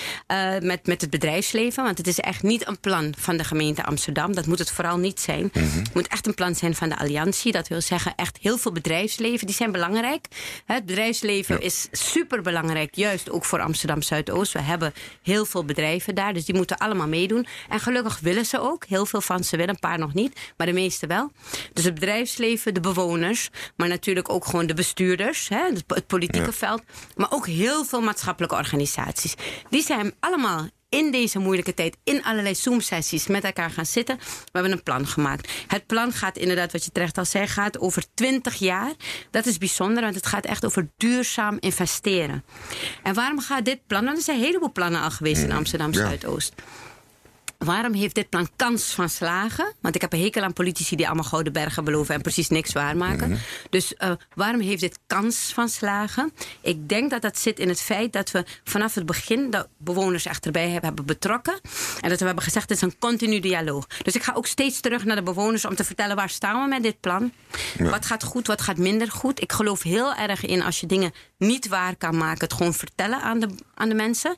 [0.62, 1.84] met, met het bedrijfsleven.
[1.84, 4.36] Want het is echt niet een plan van de gemeente Amsterdam.
[4.36, 5.50] Dat moet het vooral niet zijn.
[5.54, 7.52] Het moet echt een plan zijn van de alliantie.
[7.52, 9.48] Dat wil zeggen, echt heel veel bedrijfsleven.
[9.48, 10.26] Die zijn belangrijk.
[10.66, 12.96] Het bedrijfsleven is super belangrijk.
[12.96, 14.54] Juist ook voor Amsterdam Zuidoost.
[14.54, 16.34] We hebben heel veel bedrijven daar.
[16.34, 17.46] Dus die moeten allemaal meedoen.
[17.70, 18.86] En gelukkig willen ze ook.
[18.86, 20.40] Heel veel van ze willen, een paar nog niet.
[20.58, 21.32] Maar de meeste wel.
[21.74, 23.50] Dus het bedrijfsleven, de bewoners.
[23.76, 25.50] Maar natuurlijk ook gewoon de bestuurders.
[25.50, 26.52] Hè, het, politieke Ja.
[26.52, 26.82] veld.
[27.16, 29.34] Maar ook heel veel maatschappelijke organisaties.
[29.70, 34.18] Die zijn allemaal in deze moeilijke tijd in allerlei Zoom-sessies met elkaar gaan zitten.
[34.18, 35.52] We hebben een plan gemaakt.
[35.68, 38.92] Het plan gaat inderdaad, wat je terecht al zei, gaat over 20 jaar.
[39.30, 42.44] Dat is bijzonder, want het gaat echt over duurzaam investeren.
[43.04, 44.06] En waarom gaat dit plan?
[44.06, 46.18] Want er zijn een heleboel plannen al geweest in Amsterdam ja.
[47.66, 49.74] Waarom heeft dit plan kans van slagen?
[49.82, 52.74] Want ik heb een hekel aan politici die allemaal gouden bergen beloven en precies niks
[52.74, 53.40] waarmaken.
[53.70, 56.32] Dus eh, waarom heeft dit kans van slagen?
[56.62, 60.28] Ik denk dat dat zit in het feit dat we vanaf het begin de bewoners
[60.28, 61.60] achterbij hebben, hebben betrokken.
[62.02, 63.88] En dat we hebben gezegd: het is een continu dialoog.
[64.04, 66.68] Dus ik ga ook steeds terug naar de bewoners om te vertellen waar staan we
[66.68, 67.32] met dit plan.
[67.80, 69.42] Wat gaat goed, wat gaat minder goed.
[69.42, 73.22] Ik geloof heel erg in als je dingen niet waar kan maken, het gewoon vertellen
[73.22, 74.36] aan de, aan de mensen.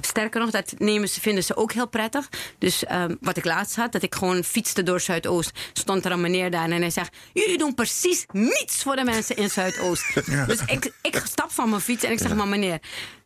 [0.00, 2.28] Sterker nog, dat nemen ze, vinden ze ook heel prettig.
[2.64, 6.20] Dus ehm, wat ik laatst had, dat ik gewoon fietste door Zuidoost, stond er een
[6.20, 10.04] meneer daar en hij zegt: Jullie doen precies niets voor de mensen in Zuidoost.
[10.46, 12.78] Dus ik, ik stap van mijn fiets en ik zeg: Maar meneer,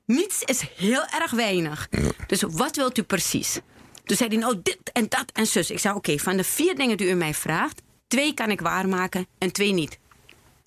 [0.04, 1.88] niets is heel erg weinig.
[2.26, 3.60] Dus wat wilt u precies?
[4.04, 5.70] Toen zei hij: Nou, dit en dat en zus.
[5.70, 9.26] Ik zei: Oké, van de vier dingen die u mij vraagt, twee kan ik waarmaken
[9.38, 9.98] en twee niet.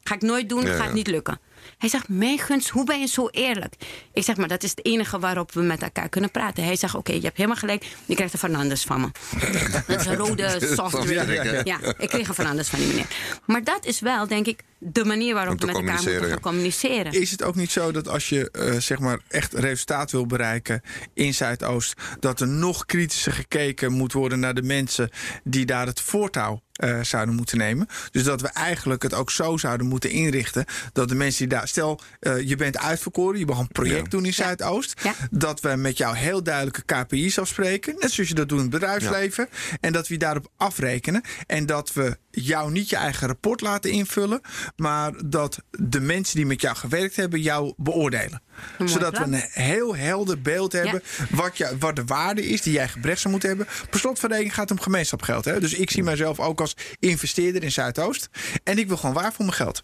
[0.04, 1.40] Ga ik nooit doen, Ja, gaat niet lukken.
[1.78, 3.74] Hij zegt, mijn gunst, hoe ben je zo eerlijk?
[4.14, 6.64] Ik zeg, maar dat is het enige waarop we met elkaar kunnen praten.
[6.64, 7.86] Hij zegt, oké, je hebt helemaal gelijk.
[8.06, 9.10] Je krijgt een Fernandes van me.
[9.88, 11.14] Dat is een rode software.
[11.14, 11.80] Ja, Ja, ja, ja.
[11.98, 13.08] ik kreeg een Fernandes van die meneer.
[13.46, 17.12] Maar dat is wel, denk ik, de manier waarop we met elkaar moeten communiceren.
[17.12, 20.82] Is het ook niet zo dat als je eh, zeg maar echt resultaat wil bereiken
[21.14, 25.10] in Zuidoost, dat er nog kritischer gekeken moet worden naar de mensen
[25.44, 27.88] die daar het voortouw eh, zouden moeten nemen?
[28.12, 31.68] Dus dat we eigenlijk het ook zo zouden moeten inrichten dat de mensen die daar,
[31.68, 34.10] stel eh, je bent uitverkoren, je mag een project Ja.
[34.10, 35.14] doen in Zuidoost, Ja.
[35.32, 38.74] dat we met jou heel duidelijke KPI's afspreken, net zoals je dat doet in het
[38.74, 43.62] bedrijfsleven, en dat we je daarop afrekenen en dat we jou niet je eigen rapport
[43.62, 44.42] laten invullen,
[44.76, 48.42] maar dat de mensen die met jou gewerkt hebben jou beoordelen.
[48.86, 49.30] Zodat plan.
[49.30, 53.18] we een heel helder beeld hebben wat, je, wat de waarde is die jij gebrek
[53.18, 53.68] zou moeten hebben.
[53.90, 55.46] Per slot van rekening gaat het om gemeenschapsgeld.
[55.46, 55.60] Hè?
[55.60, 58.30] Dus ik zie mijzelf ook als investeerder in Zuidoost.
[58.64, 59.84] En ik wil gewoon waar voor mijn geld.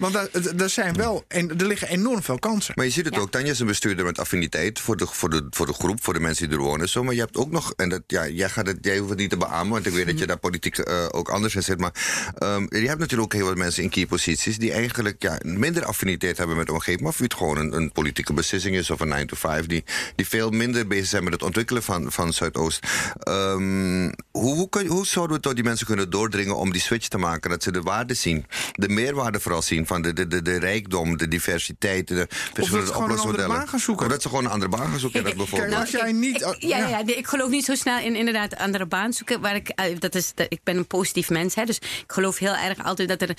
[0.00, 2.72] Want daar, daar zijn wel, en er liggen enorm veel kansen.
[2.76, 3.20] Maar je ziet het Ja.
[3.20, 6.14] ook, Tanja is een bestuurder met affiniteit voor de, voor, de, voor de groep, voor
[6.14, 6.88] de mensen die er wonen.
[6.88, 9.18] Zo, maar je hebt ook nog, en dat, ja, jij, gaat het, jij hoeft het
[9.18, 11.78] niet te beamen, want ik weet dat je daar politiek eh, ook anders in zit.
[11.78, 11.92] Maar
[12.38, 15.84] ehm, je hebt natuurlijk ook heel wat mensen in key posities die eigenlijk ja, minder
[15.84, 17.00] affiniteit hebben met de omgeving.
[17.00, 19.84] Maar of het gewoon een, een politieke beslissing is of een 9 to 5, die,
[20.16, 22.86] die veel minder bezig zijn met het ontwikkelen van, van Zuidoost.
[23.18, 27.08] Ehm, hoe, hoe, kun, hoe zouden we tot die mensen kunnen doordringen om die switch
[27.08, 27.50] te maken?
[27.50, 31.16] Dat ze de waarde zien, de meerwaarde vooral zien van de, de, de, de rijkdom,
[31.16, 33.56] de diversiteit, de verschillende gewoon een andere oplosmodellen.
[33.56, 34.06] baan gaan zoeken.
[34.06, 35.24] Of dat ze gewoon een andere baan gaan zoeken.
[35.24, 35.70] dat bijvoorbeeld.
[35.70, 36.78] Kijk, als jij niet- Ik, ja, ja.
[36.78, 36.88] ja.
[36.88, 39.40] ja, nee, ik geloof niet zo snel in inderdaad een andere baan zoeken.
[39.40, 42.38] Waar ik, eh, dat is, dat- ik ben een positief mens, hè, dus ik geloof
[42.38, 43.34] heel erg altijd dat er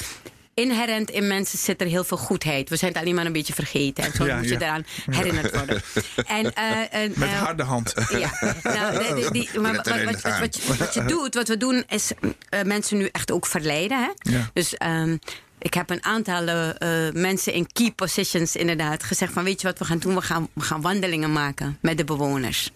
[0.54, 2.70] inherent in mensen zit er heel veel goedheid.
[2.70, 4.04] We zijn het alleen maar een beetje vergeten.
[4.04, 4.60] En zo Ja, moet je ja.
[4.60, 5.82] eraan herinnerd worden.
[6.16, 7.94] En, eh, en, Met eh, harde hand.
[8.10, 8.32] ja,
[8.64, 10.40] nou, die- die- die- maar wat, wat, wat, aan.
[10.40, 12.12] wat je, wat je doet, wat we doen, is
[12.50, 13.98] eh, mensen nu echt ook verleiden.
[13.98, 14.32] Hè?
[14.32, 14.50] Ja.
[14.54, 15.18] Dus ehm,
[15.62, 19.80] ik heb een aantal eh, mensen in key positions inderdaad gezegd van weet je wat
[19.80, 20.16] we gaan doen?
[20.16, 22.72] We gaan, we gaan wandelingen maken met de bewoners.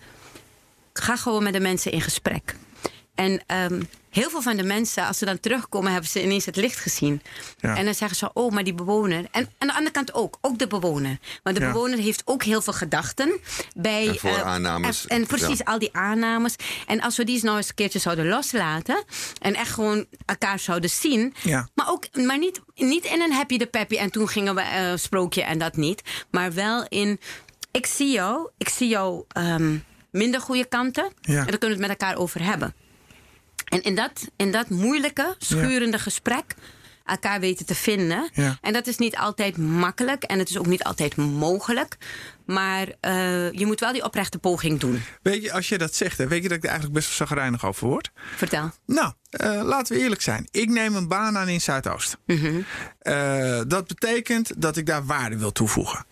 [0.93, 2.55] Ga gewoon met de mensen in gesprek.
[3.15, 6.56] En ehm, heel veel van de mensen, als ze dan terugkomen, hebben ze ineens het
[6.56, 7.21] licht gezien.
[7.60, 7.75] Ja.
[7.75, 9.25] En dan zeggen ze, oh, maar die bewoner.
[9.32, 11.17] En aan de andere kant ook, ook de bewoner.
[11.43, 11.71] Want de Ja.
[11.71, 13.39] bewoner heeft ook heel veel gedachten.
[13.75, 15.08] Bij, En eh, vooraannames.
[15.08, 15.63] en, en precies, Ja.
[15.65, 16.56] al die aannames.
[16.88, 19.04] En als we die eens nou eens een keertje zouden loslaten.
[19.41, 21.34] En echt gewoon elkaar zouden zien.
[21.43, 21.69] Ja.
[21.75, 24.91] Maar, ook, maar niet, niet in een happy de peppy en toen gingen we eh,
[24.95, 26.01] sprookje en dat niet.
[26.32, 27.19] Maar wel in,
[27.71, 29.78] ik zie jou, ik zie jou ehm,
[30.12, 31.04] minder goede kanten.
[31.21, 31.34] Ja.
[31.39, 32.73] En daar kunnen we het met elkaar over hebben.
[33.65, 36.56] En in dat, in dat moeilijke, schurende gesprek
[37.06, 38.30] elkaar weten te vinden.
[38.34, 38.58] Ja.
[38.62, 41.97] En dat is niet altijd makkelijk en het is ook niet altijd mogelijk.
[42.45, 45.01] Maar eh, je moet wel die oprechte poging doen.
[45.21, 47.27] Weet je, als je dat zegt, hè, weet je dat ik er eigenlijk best wel
[47.27, 48.12] zagrijnig over word?
[48.36, 48.71] Vertel.
[48.86, 50.47] Nou, eh, laten we eerlijk zijn.
[50.51, 52.17] Ik neem een baan aan in Zuidoost.
[52.99, 56.05] Eh, dat betekent dat ik daar waarde wil toevoegen.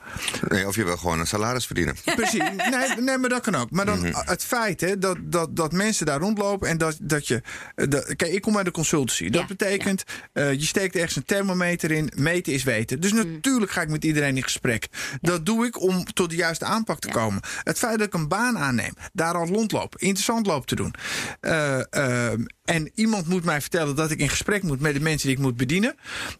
[0.48, 1.96] Nee, of je wil gewoon een salaris verdienen.
[2.16, 2.40] Precies.
[2.70, 3.72] Nee, nee, maar dat kan ook.
[3.72, 4.12] Maar dan Mhm.
[4.30, 7.42] het feit hè, dat, dat, dat mensen daar rondlopen en dat, dat je.
[7.76, 9.30] Dat, kijk, ik kom uit de consultancy.
[9.30, 12.12] Dat Ja, betekent, eh, je steekt ergens een thermometer in.
[12.16, 13.00] Meten is weten.
[13.00, 13.32] Dus Mhm.
[13.32, 14.88] natuurlijk ga ik met iedereen in gesprek.
[15.22, 17.14] Dat doe ik om tot de juiste aanpak te Ja.
[17.14, 17.42] komen.
[17.64, 20.94] Het feit dat ik een baan aanneem, daar al rondloop, interessant loop te doen.
[21.40, 25.28] eh, ehm, en iemand moet mij vertellen dat ik in gesprek moet met de mensen
[25.28, 25.96] die ik moet bedienen.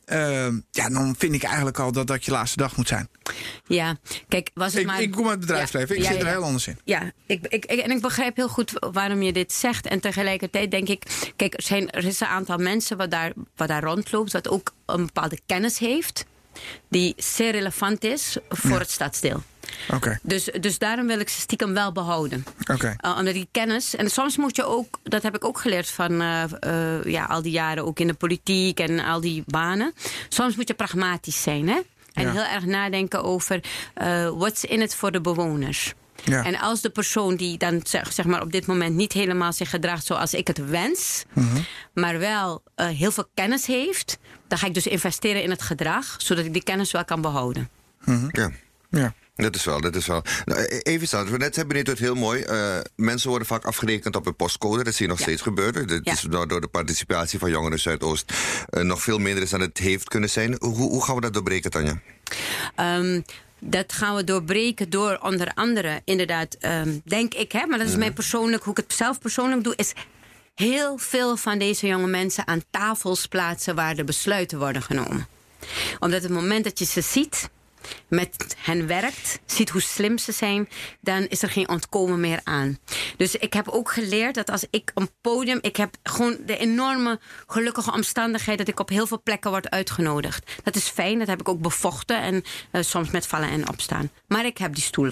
[0.06, 3.10] ehm, ja, dan vind ik eigenlijk al dat dat je laatste dag moet zijn.
[3.68, 5.02] Ja, kijk, was het Ik, maar...
[5.02, 5.96] ik kom uit het bedrijfsleven.
[5.96, 6.80] Ja, ik ja, zit er heel anders in.
[6.84, 9.88] Ja, ik, ik, en ik begrijp heel goed waarom je dit zegt.
[9.88, 13.68] En tegelijkertijd denk ik, kijk, er, zijn, er is een aantal mensen wat daar, wat
[13.68, 16.26] daar rondloopt, wat ook een bepaalde kennis heeft,
[16.90, 19.44] die zeer relevant is voor het stadsdeel.
[19.94, 22.46] Oké, Dus, dus daarom wil ik ze stiekem wel behouden.
[22.72, 22.96] oké.
[23.06, 23.96] Uh, omdat die kennis.
[23.96, 27.42] En soms moet je ook, dat heb ik ook geleerd van uh, uh, ja, al
[27.42, 29.94] die jaren ook in de politiek en al die banen.
[30.30, 31.80] Soms moet je pragmatisch zijn, hè?
[32.14, 32.32] En Ja.
[32.32, 33.60] heel erg nadenken over
[34.02, 35.94] uh, what's in it voor de bewoners.
[36.24, 36.44] Ja.
[36.44, 39.70] En als de persoon die dan zeg, zeg maar op dit moment niet helemaal zich
[39.70, 41.58] gedraagt zoals ik het wens, Mhm.
[41.94, 46.16] maar wel uh, heel veel kennis heeft, dan ga ik dus investeren in het gedrag,
[46.18, 47.70] zodat ik die kennis wel kan behouden.
[48.32, 48.52] Ja.
[48.90, 49.14] Ja.
[49.36, 50.24] Dat is wel, dat is wel.
[50.46, 52.44] Nou, e- even staan, we net hebben dit het heel mooi.
[52.50, 54.84] Uh, mensen worden vaak afgerekend op een postcode.
[54.84, 55.26] Dat zie je nog Ja.
[55.26, 55.88] steeds gebeuren.
[55.88, 56.12] Dat Ja.
[56.12, 58.34] is door, de participatie van Jongeren Zuidoost
[58.70, 60.56] uh, nog veel minder is dan het heeft kunnen zijn.
[60.60, 62.00] Hoe, hoe gaan we dat doorbreken, Tanja?
[62.80, 63.24] Um,
[63.60, 67.96] dat gaan we doorbreken door onder andere, inderdaad, um, denk ik, hè, maar dat is
[67.96, 69.94] mij persoonlijk, hoe ik het zelf persoonlijk doe, is
[70.56, 75.28] heel veel van deze jonge mensen aan tafels plaatsen waar de besluiten worden genomen.
[76.00, 77.50] Omdat het moment dat je ze ziet,
[78.08, 80.70] met hen werkt, ziet hoe slim ze zijn,
[81.02, 82.78] dan is er geen ontkomen meer aan.
[83.18, 87.20] Dus ik heb ook geleerd dat als ik een podium, ik heb gewoon de enorme
[87.48, 90.52] gelukkige omstandigheid dat ik op heel veel plekken word uitgenodigd.
[90.64, 94.10] Dat is fijn, dat heb ik ook bevochten en uh, soms met vallen en opstaan.
[94.28, 95.12] Maar ik heb die stoel.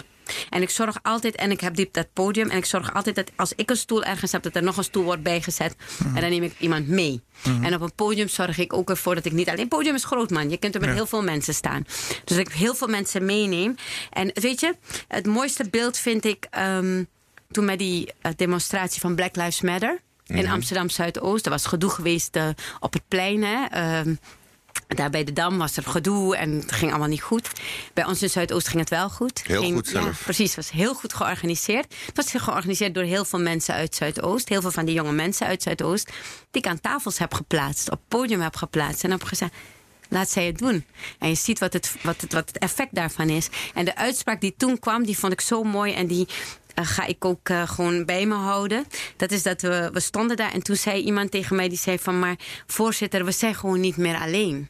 [0.49, 3.31] En ik zorg altijd, en ik heb die, dat podium, en ik zorg altijd dat
[3.35, 5.75] als ik een stoel ergens heb, dat er nog een stoel wordt bijgezet.
[6.03, 6.15] Mm.
[6.15, 7.21] En dan neem ik iemand mee.
[7.43, 7.63] Mm.
[7.63, 9.67] En op een podium zorg ik ook ervoor dat ik niet alleen.
[9.67, 10.49] podium is groot, man.
[10.49, 10.95] Je kunt er met ja.
[10.95, 11.83] heel veel mensen staan.
[12.23, 13.75] Dus dat ik heel veel mensen meeneem.
[14.09, 14.75] En weet je,
[15.07, 17.07] het mooiste beeld vind ik um,
[17.51, 19.99] toen met die uh, demonstratie van Black Lives Matter.
[20.25, 20.53] In -hmm.
[20.53, 21.45] Amsterdam Zuidoost.
[21.45, 23.43] Er was gedoe geweest uh, op het plein.
[23.43, 23.99] Hè.
[23.99, 24.19] Um,
[24.95, 27.49] daar bij de Dam was er gedoe en het ging allemaal niet goed.
[27.93, 29.41] Bij ons in Zuidoost ging het wel goed.
[29.43, 30.05] Heel ging, goed zelf.
[30.05, 31.95] Ja, precies, het was heel goed georganiseerd.
[32.05, 34.49] Het was georganiseerd door heel veel mensen uit Zuidoost.
[34.49, 36.11] Heel veel van die jonge mensen uit Zuidoost.
[36.51, 39.03] Die ik aan tafels heb geplaatst, op podium heb geplaatst.
[39.03, 39.53] En heb gezegd,
[40.09, 40.85] laat zij het doen.
[41.19, 43.49] En je ziet wat het, wat, het, wat het effect daarvan is.
[43.73, 45.93] En de uitspraak die toen kwam, die vond ik zo mooi.
[45.93, 46.27] En die
[46.75, 48.85] uh, ga ik ook uh, gewoon bij me houden.
[49.17, 51.69] Dat is dat we, we stonden daar en toen zei iemand tegen mij...
[51.69, 52.35] die zei van, maar
[52.67, 54.69] voorzitter, we zijn gewoon niet meer alleen.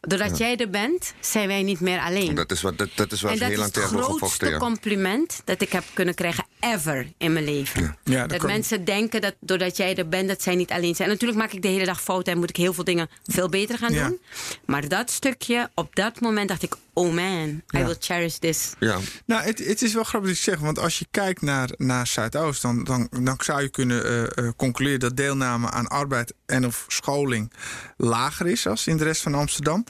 [0.00, 0.46] Doordat ja.
[0.46, 2.34] jij er bent, zijn wij niet meer alleen.
[2.34, 5.42] Dat is wat, dat, dat is wat en dat heel lang is het grootste compliment
[5.44, 7.82] dat ik heb kunnen krijgen ever in mijn leven.
[7.82, 7.96] Ja.
[8.04, 8.50] Ja, dat dat kan...
[8.50, 11.08] mensen denken dat doordat jij er bent, dat zij niet alleen zijn.
[11.08, 13.78] Natuurlijk maak ik de hele dag fouten en moet ik heel veel dingen veel beter
[13.78, 14.20] gaan doen.
[14.64, 18.72] Maar dat stukje, op dat moment dacht ik, oh man, I will cherish this.
[18.78, 18.98] Ja.
[19.26, 22.06] Nou, het, het is wel grappig dat je zegt, want als je kijkt naar, naar
[22.06, 26.66] Zuidoost, dan, dan, dan zou je kunnen uh, uh, concluderen dat deelname aan arbeid en
[26.66, 27.52] of scholing
[27.96, 29.84] lager is als in de rest van Amsterdam.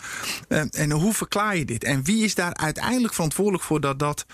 [0.49, 1.85] Uh, en hoe verklaar je dit?
[1.85, 4.27] En wie is daar uiteindelijk verantwoordelijk voor dat dat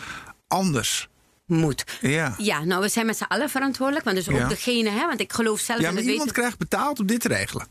[0.48, 1.08] anders
[1.46, 1.84] moet.
[2.00, 2.34] Ja.
[2.38, 4.04] ja, nou, we zijn met z'n allen verantwoordelijk.
[4.04, 4.48] Want dus ook ja.
[4.48, 7.20] degene, hè, want ik geloof zelf ja, in maar het iemand krijgt betaald om dit
[7.20, 7.66] te regelen.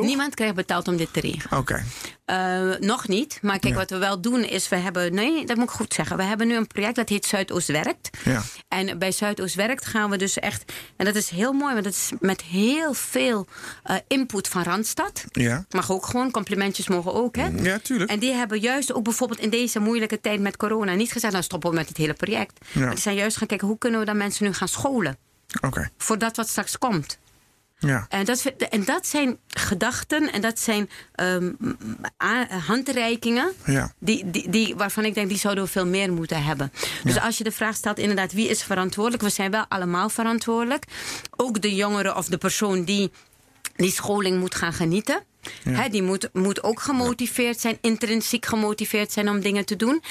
[0.00, 0.08] Toch?
[0.08, 1.58] Niemand krijgt betaald om dit te regelen.
[1.58, 1.72] Oké.
[1.72, 2.70] Okay.
[2.70, 3.38] Uh, nog niet.
[3.42, 3.78] Maar kijk, Ja.
[3.78, 5.14] wat we wel doen is, we hebben...
[5.14, 6.16] Nee, dat moet ik goed zeggen.
[6.16, 8.10] We hebben nu een project dat heet Zuidoost Werkt.
[8.24, 8.42] Ja.
[8.68, 10.72] En bij Zuidoost Werkt gaan we dus echt...
[10.96, 13.46] En dat is heel mooi, want dat is met heel veel
[13.90, 15.24] uh, input van Randstad.
[15.32, 15.64] Ja.
[15.70, 17.46] Mag ook gewoon, complimentjes mogen ook, hè?
[17.46, 18.10] Ja, tuurlijk.
[18.10, 20.94] En die hebben juist ook bijvoorbeeld in deze moeilijke tijd met corona...
[20.94, 22.58] niet gezegd, nou stoppen we met het hele project.
[22.72, 22.80] Ja.
[22.80, 25.16] Maar die zijn juist gaan kijken, hoe kunnen we dan mensen nu gaan scholen?
[25.60, 25.90] Oké.
[25.96, 27.18] Voor dat wat straks komt.
[27.80, 28.06] Ja.
[28.08, 30.90] En dat, en dat zijn gedachten en dat zijn
[31.22, 31.56] um,
[32.66, 33.92] handreikingen Ja.
[33.98, 36.72] die, die, die, waarvan ik denk die zouden we veel meer moeten hebben.
[37.04, 37.20] Dus Ja.
[37.22, 39.22] als je de vraag stelt, inderdaad, wie is verantwoordelijk?
[39.22, 40.84] We zijn wel allemaal verantwoordelijk.
[41.36, 43.10] Ook de jongere of de persoon die
[43.76, 45.22] die scholing moet gaan genieten.
[45.64, 45.70] Ja.
[45.70, 50.02] He, die moet, moet ook gemotiveerd zijn, intrinsiek gemotiveerd zijn om dingen te doen.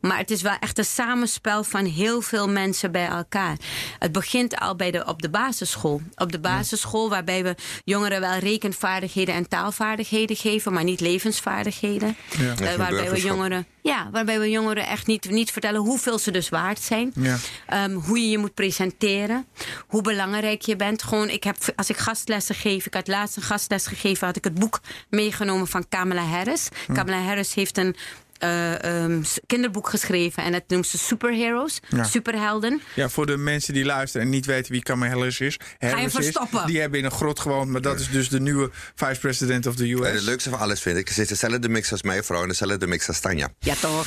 [0.00, 3.56] Maar het is wel echt een samenspel van heel veel mensen bij elkaar.
[3.98, 6.00] Het begint al bij de, op de basisschool.
[6.14, 12.16] Op de basisschool, waarbij we jongeren wel rekenvaardigheden en taalvaardigheden geven, maar niet levensvaardigheden.
[12.38, 12.54] Ja.
[12.60, 13.66] Uh, waarbij we jongeren.
[13.88, 17.12] Ja, waarbij we jongeren echt niet, niet vertellen hoeveel ze dus waard zijn.
[17.14, 17.36] Ja.
[17.66, 19.46] Ehm, hoe je je moet presenteren.
[19.86, 21.02] Hoe belangrijk je bent.
[21.02, 24.44] Gewoon, ik heb, als ik gastlessen geef, ik had laatst een gastles gegeven, had ik
[24.44, 26.68] het boek meegenomen van Kamala Harris.
[26.92, 27.96] Kamala Harris heeft een
[28.38, 32.04] eh, ehm, kinderboek geschreven en dat noemt ze Superheroes, Ja.
[32.04, 32.80] superhelden.
[32.94, 35.58] Ja, voor de mensen die luisteren en niet weten wie Kamala Harris is.
[35.78, 36.66] Harris is, verstoppen?
[36.66, 39.84] die hebben in een grot gewoond, maar dat is dus de nieuwe vice-president of the
[39.84, 40.22] En het US.
[40.24, 43.08] leukste van alles vind ik, ze is dezelfde mix als mijn vrouw en dezelfde mix
[43.08, 43.48] als Tanja.
[43.58, 44.06] Ja, toch?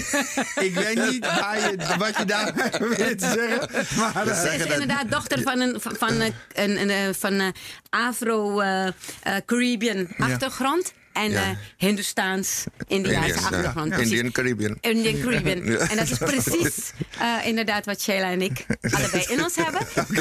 [0.68, 2.52] Ik weet niet waar je, wat je daar
[3.16, 3.68] te zeggen.
[3.98, 7.32] Maar, eh, Ze is inderdaad dochter van een, van, van, een, een, een, eh, van
[7.32, 7.54] een
[7.90, 10.92] Afro-Caribbean achtergrond.
[11.12, 11.42] En Ja.
[11.42, 13.90] eh Hindoestaans, Indiaanse achtergrond.
[13.90, 13.96] ja.
[13.98, 14.78] Indian Caribbean.
[14.80, 15.64] Indian Caribbean.
[15.64, 15.78] Ja.
[15.78, 19.80] En dat is precies eh, inderdaad wat Sheila en ik allebei in ons hebben.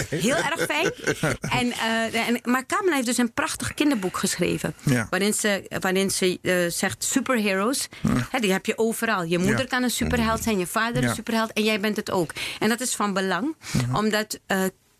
[0.22, 0.92] Heel erg fijn.
[1.60, 4.74] En, eh, en, maar Kamala heeft dus een prachtig kinderboek geschreven.
[5.10, 6.40] Waarin ze, waarin ze
[6.72, 7.88] zegt superheroes.
[8.30, 9.24] Hè, die heb je overal.
[9.24, 11.54] Je moeder kan een superheld zijn, je vader een superheld.
[11.54, 12.32] En jij bent het ook.
[12.60, 13.56] En dat is van belang.
[13.94, 14.40] Omdat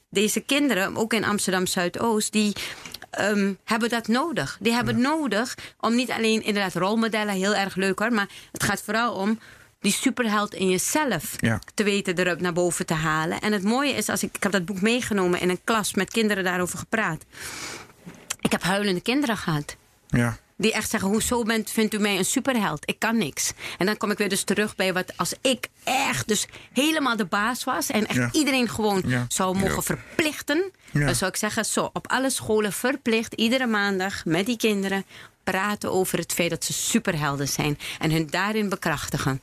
[0.10, 2.54] deze kinderen, ook in Amsterdam Zuidoost, die
[3.10, 4.58] ehm, hebben dat nodig.
[4.60, 8.64] Die hebben het nodig om niet alleen inderdaad rolmodellen, heel erg leuk hoor, maar het
[8.64, 9.40] gaat vooral om
[9.80, 11.60] die superheld in jezelf Ja.
[11.74, 13.40] te weten erop naar boven te halen.
[13.42, 16.10] En het mooie is, als ik, ik heb dat boek meegenomen in een klas met
[16.12, 17.26] kinderen daarover gepraat.
[18.40, 19.76] Ik heb huilende kinderen gehad.
[20.08, 20.38] ja.
[20.58, 22.90] Die echt zeggen, hoezo bent, vindt u mij een superheld?
[22.90, 23.52] Ik kan niks.
[23.78, 27.26] En dan kom ik weer dus terug bij wat als ik echt dus helemaal de
[27.26, 27.90] baas was...
[27.90, 28.30] en echt Ja.
[28.32, 29.26] iedereen gewoon Ja.
[29.28, 29.82] zou mogen Ja.
[29.82, 30.72] verplichten...
[30.92, 33.34] Dan zou ik zeggen, zo, op alle scholen verplicht...
[33.34, 35.06] iedere maandag met die kinderen
[35.44, 37.78] praten over het feit dat ze superhelden zijn...
[38.00, 39.42] en hun daarin bekrachtigen.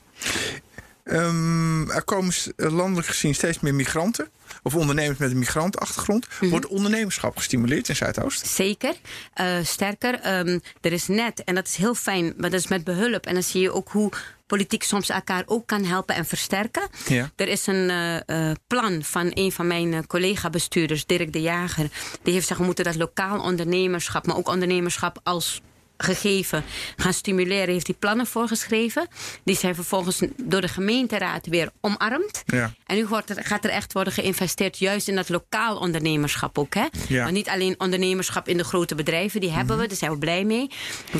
[1.04, 4.28] Ehm, er komen landelijk gezien steeds meer migranten.
[4.66, 6.26] Of ondernemers met een migrantenachtergrond.
[6.40, 6.50] Mhm.
[6.50, 8.46] Wordt ondernemerschap gestimuleerd in Zuidoost?
[8.46, 8.94] Zeker.
[9.32, 12.84] Eh, sterker, ehm, er is net, en dat is heel fijn, maar dat is met
[12.84, 13.26] behulp.
[13.26, 14.10] En dan zie je ook hoe
[14.46, 16.88] politiek soms elkaar ook kan helpen en versterken.
[17.08, 17.30] Ja.
[17.36, 21.90] Er is een eh, eh, plan van een van mijn collega-bestuurders, Dirk de Jager.
[22.22, 25.60] Die heeft gezegd, we moeten dat lokaal ondernemerschap, maar ook ondernemerschap als
[26.04, 26.64] gegeven
[26.96, 27.72] gaan stimuleren.
[27.74, 29.08] Heeft die plannen voorgeschreven.
[29.44, 32.42] Die zijn vervolgens door de gemeenteraad weer omarmd.
[32.46, 32.72] Ja.
[32.86, 36.74] En nu wordt er, gaat er echt worden geïnvesteerd juist in dat lokaal ondernemerschap ook.
[36.74, 36.80] Hè?
[36.80, 36.88] Ja.
[37.08, 37.22] Mhm.
[37.22, 40.44] Maar niet alleen ondernemerschap in de grote bedrijven, die hebben we, daar zijn we blij
[40.44, 40.70] mee.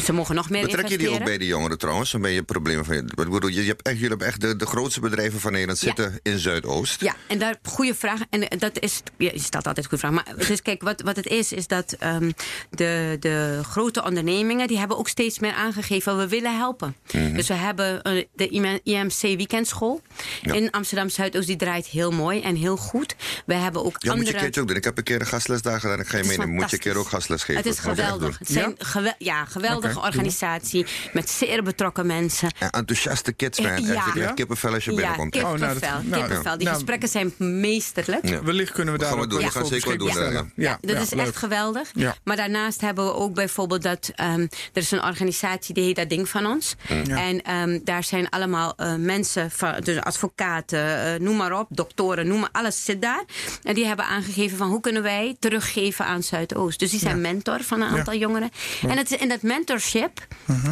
[0.05, 1.21] Ze mogen nog meer Betrek je die investeren.
[1.21, 2.11] ook bij de jongeren trouwens?
[2.11, 3.05] Dan ben je problemen van je.
[3.15, 5.87] Bedoel, je, je hebt echt, jullie hebben echt de, de grootste bedrijven van Nederland Ja.
[5.87, 7.01] zitten in Zuidoost.
[7.01, 8.21] Ja, en daar goede vraag.
[8.31, 9.03] En eh, dat is.
[9.19, 10.25] Ja, je stelt altijd goede vraag.
[10.25, 12.31] Maar is, kijk, wat, wat het is, is dat ehm,
[12.71, 14.67] de, de grote ondernemingen.
[14.75, 16.17] Die hebben ook steeds meer aangegeven.
[16.19, 16.97] we willen helpen.
[17.13, 17.35] Mhm.
[17.35, 18.49] Dus we hebben eh, de
[18.85, 20.01] IMC Weekendschool.
[20.43, 21.47] in Amsterdam Zuidoost.
[21.47, 23.15] Die draait heel mooi en heel goed.
[23.47, 24.33] We hebben ook Ja, moet je andere.
[24.37, 24.77] een keertje ook doen.
[24.77, 26.01] Ik heb een keer een gastles daar gedaan.
[26.01, 26.55] Ik ga je meenemen.
[26.55, 27.63] Moet je een keer ook gastles geven.
[27.63, 28.39] Het is moet je geweldig.
[28.39, 28.77] Het zijn
[29.19, 32.51] ja, geweldige organisatie met zeer betrokken mensen.
[32.59, 33.69] En enthousiaste kids, man.
[33.71, 33.75] Ja.
[33.77, 34.33] Echt, je krijgt Ja?
[34.33, 35.35] kippenvel als je Ja, binnenkomt.
[35.35, 35.45] echt.
[35.45, 36.03] Oh, nou, dat- kippenvel.
[36.11, 36.55] nou, kippenvel.
[36.57, 38.29] Die nou, gesprekken zijn meesterlijk.
[38.29, 38.43] Ja.
[38.43, 39.39] Wellicht kunnen we daar Gaan we doen.
[39.43, 40.53] We gaan zeker doen, stellen.
[40.57, 40.79] ja.
[40.81, 41.27] Ja, dat is leuk.
[41.27, 41.91] echt geweldig.
[41.95, 42.15] Ja.
[42.25, 44.11] Maar daarnaast hebben we ook bijvoorbeeld dat...
[44.15, 46.75] ehm, er is een organisatie die heet Dat Ding van Ons.
[46.89, 47.17] Ja.
[47.27, 52.27] En ehm, daar zijn allemaal eh, mensen, van, dus advocaten, eh, noem maar op, doktoren,
[52.27, 53.25] noem maar, alles zit daar.
[53.63, 56.79] En die hebben aangegeven van hoe kunnen wij teruggeven aan Zuidoost.
[56.79, 58.51] Dus die zijn mentor van een aantal jongeren.
[58.89, 60.27] En het, in dat mentorship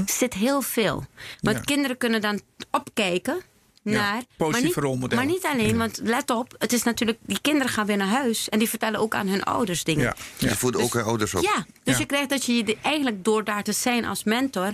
[0.06, 1.04] zit heel veel.
[1.40, 1.62] Want Ja.
[1.62, 2.40] kinderen kunnen dan
[2.70, 3.40] opkijken...
[3.82, 5.24] Naar, maar, positieve niet, rolmodellen.
[5.24, 8.48] maar niet alleen, want let op, het is natuurlijk, die kinderen gaan weer naar huis
[8.48, 10.02] en die vertellen ook aan hun ouders dingen.
[10.02, 10.14] Ja.
[10.36, 11.42] Je voedt ook hun ouders op.
[11.42, 12.00] Ja, dus Ja.
[12.00, 14.72] je krijgt dat je eigenlijk door daar te zijn als mentor,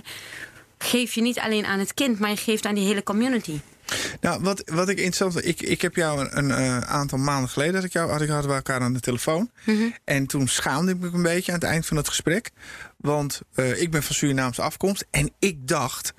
[0.77, 3.59] geef je niet alleen aan het kind, maar je geeft aan die hele community.
[4.21, 7.49] Nou, wat, wat ik interessant vind, ik, ik heb jou een, een eh, aantal maanden
[7.49, 9.51] geleden dat ik jou had, ik hadden we elkaar aan de telefoon.
[9.65, 9.89] Mhm.
[10.03, 12.51] En toen schaamde ik me een beetje aan het eind van het gesprek.
[12.97, 16.13] Want eh, ik ben van Surinaamse afkomst en ik dacht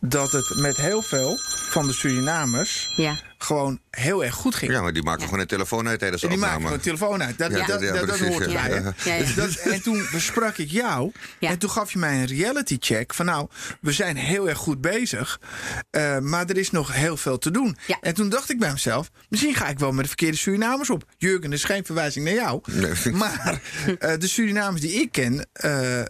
[0.00, 3.20] dat het met heel veel van de Surinamers Ja.
[3.38, 4.72] gewoon heel erg goed ging.
[4.72, 6.78] Ja, maar die maken gewoon een telefoon uit tijdens de En die maken opname.
[6.78, 7.38] gewoon een telefoon uit.
[7.38, 8.68] Dat, Ja, dat, ja, dat, dat precies, hoort ja.
[8.68, 8.76] erbij.
[8.78, 8.84] hè?
[8.84, 9.14] Ja, ja.
[9.14, 9.34] Ja, ja.
[9.34, 11.12] Dat- en toen besprak ik jou.
[11.38, 11.50] Ja.
[11.50, 13.14] En toen gaf je mij een reality check.
[13.14, 13.48] Van nou,
[13.80, 15.40] we zijn heel erg goed bezig.
[15.90, 17.76] eh, maar er is nog heel veel te doen.
[17.86, 17.98] Ja.
[18.00, 19.10] En toen dacht ik bij mezelf.
[19.28, 21.04] Misschien ga ik wel met de verkeerde Surinamers op.
[21.18, 22.60] Jurgen, dat is geen verwijzing naar jou.
[22.72, 23.12] Nee.
[23.12, 23.60] Maar
[23.98, 25.46] eh, de Surinamers die ik ken.
[25.52, 26.00] eh,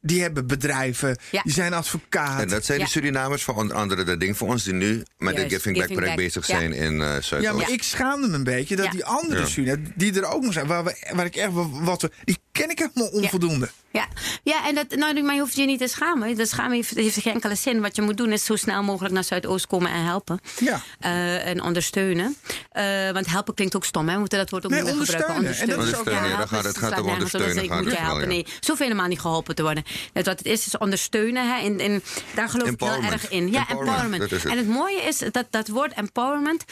[0.00, 1.18] die hebben bedrijven.
[1.30, 1.42] Ja.
[1.42, 2.40] Die zijn advocaat.
[2.40, 2.84] En dat zijn Ja.
[2.84, 5.78] de Surinamers, van onder andere dat ding voor ons, die nu met Juist, de Giving
[5.78, 6.56] Back project bezig Ja.
[6.58, 7.30] zijn in eh Zuidoost.
[7.42, 7.74] Ja, maar Ja.
[7.74, 8.90] ik schaamde me een beetje dat Ja.
[8.90, 9.46] die andere Ja.
[9.46, 12.78] Surinamers, die er ook nog zijn, waar, we, waar ik echt wat, die ken ik
[12.78, 13.70] helemaal onvoldoende.
[13.92, 14.08] Ja,
[14.42, 16.36] ja en dat, nou, maar je hoeft je niet te schamen.
[16.36, 17.80] Dat schamen heeft, heeft geen enkele zin.
[17.80, 20.40] Wat je moet doen is zo snel mogelijk naar Zuidoost komen en helpen.
[20.58, 20.80] Ja.
[21.04, 22.36] Uh, en ondersteunen.
[22.72, 24.12] Uh, want helpen klinkt ook stom, hè?
[24.12, 25.34] We moeten dat woord ook nee, niet meer gebruiken.
[25.34, 25.74] Ondersteunen.
[25.74, 27.64] En dat is ook, ja, helpen, gaat, het gaat om ondersteunen.
[27.64, 28.28] Ik moet je helpen.
[28.28, 29.84] Nee, zo veel helemaal niet geholpen te worden.
[30.12, 31.48] Het, wat het is, is ondersteunen.
[31.48, 31.60] Hè?
[31.60, 32.02] En, en
[32.34, 33.50] daar geloof ik heel erg in.
[33.50, 34.22] Ja, empowerment.
[34.22, 34.44] empowerment.
[34.44, 36.64] En het mooie is dat dat woord empowerment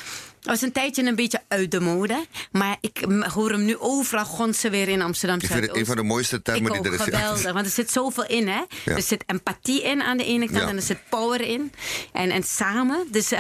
[0.49, 2.27] was een tijdje een beetje uit de mode.
[2.53, 5.97] Maar ik hoor hem nu overal gonsen weer in Amsterdam Ik vind het een van
[5.97, 7.05] de mooiste termen ik die er is.
[7.05, 8.49] geweldig, want er zit zoveel in.
[8.49, 8.63] Hè?
[8.85, 8.97] Ja.
[8.97, 10.69] Er zit empathie in aan de ene kant ja.
[10.69, 11.73] en er zit power in.
[12.13, 13.07] En, en samen.
[13.11, 13.39] Dus, um,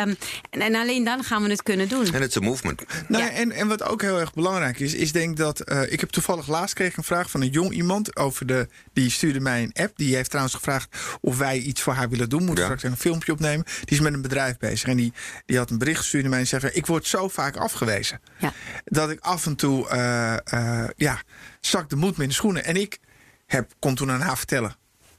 [0.50, 2.04] en, en, alleen dan gaan we het kunnen doen.
[2.06, 2.82] En het is een movement.
[3.08, 3.30] Nou, ja.
[3.30, 5.70] en, en wat ook heel erg belangrijk is, is denk dat...
[5.70, 8.68] Uh, ik heb toevallig laatst kreeg een vraag van een jong iemand over de...
[8.92, 9.96] Die stuurde mij een app.
[9.96, 12.44] Die heeft trouwens gevraagd of wij iets voor haar willen doen.
[12.44, 13.66] Moeten straks een filmpje opnemen.
[13.84, 14.88] Die is met een bedrijf bezig.
[14.88, 15.12] En die,
[15.46, 16.70] die had een bericht gestuurd naar mij en zei...
[16.72, 18.20] Ik word zo vaak afgewezen.
[18.38, 18.52] Ja.
[18.84, 21.22] Dat ik af en toe, uh, uh, ja,
[21.61, 22.64] zak de moed me in de schoenen.
[22.64, 22.98] En ik
[23.46, 24.76] heb, kon toen aan haar vertellen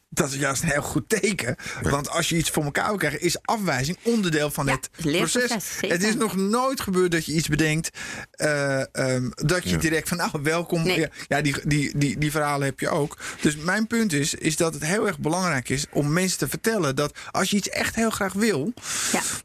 [0.10, 1.56] dat is juist een heel goed teken.
[1.84, 1.90] Ja.
[1.90, 5.52] Want als je iets voor elkaar wil krijgen, is afwijzing onderdeel van ja, het proces.
[5.80, 7.90] Het is nog nooit gebeurd dat je iets bedenkt.
[8.38, 9.78] Uh, um, dat je ja.
[9.78, 10.84] direct van nou welkom.
[10.84, 11.08] Nee.
[11.28, 13.18] Ja, die, die, die, die verhalen heb je ook.
[13.42, 16.96] Dus mijn punt is, is dat het heel erg belangrijk is om mensen te vertellen
[16.96, 18.74] dat als je iets echt heel graag wil,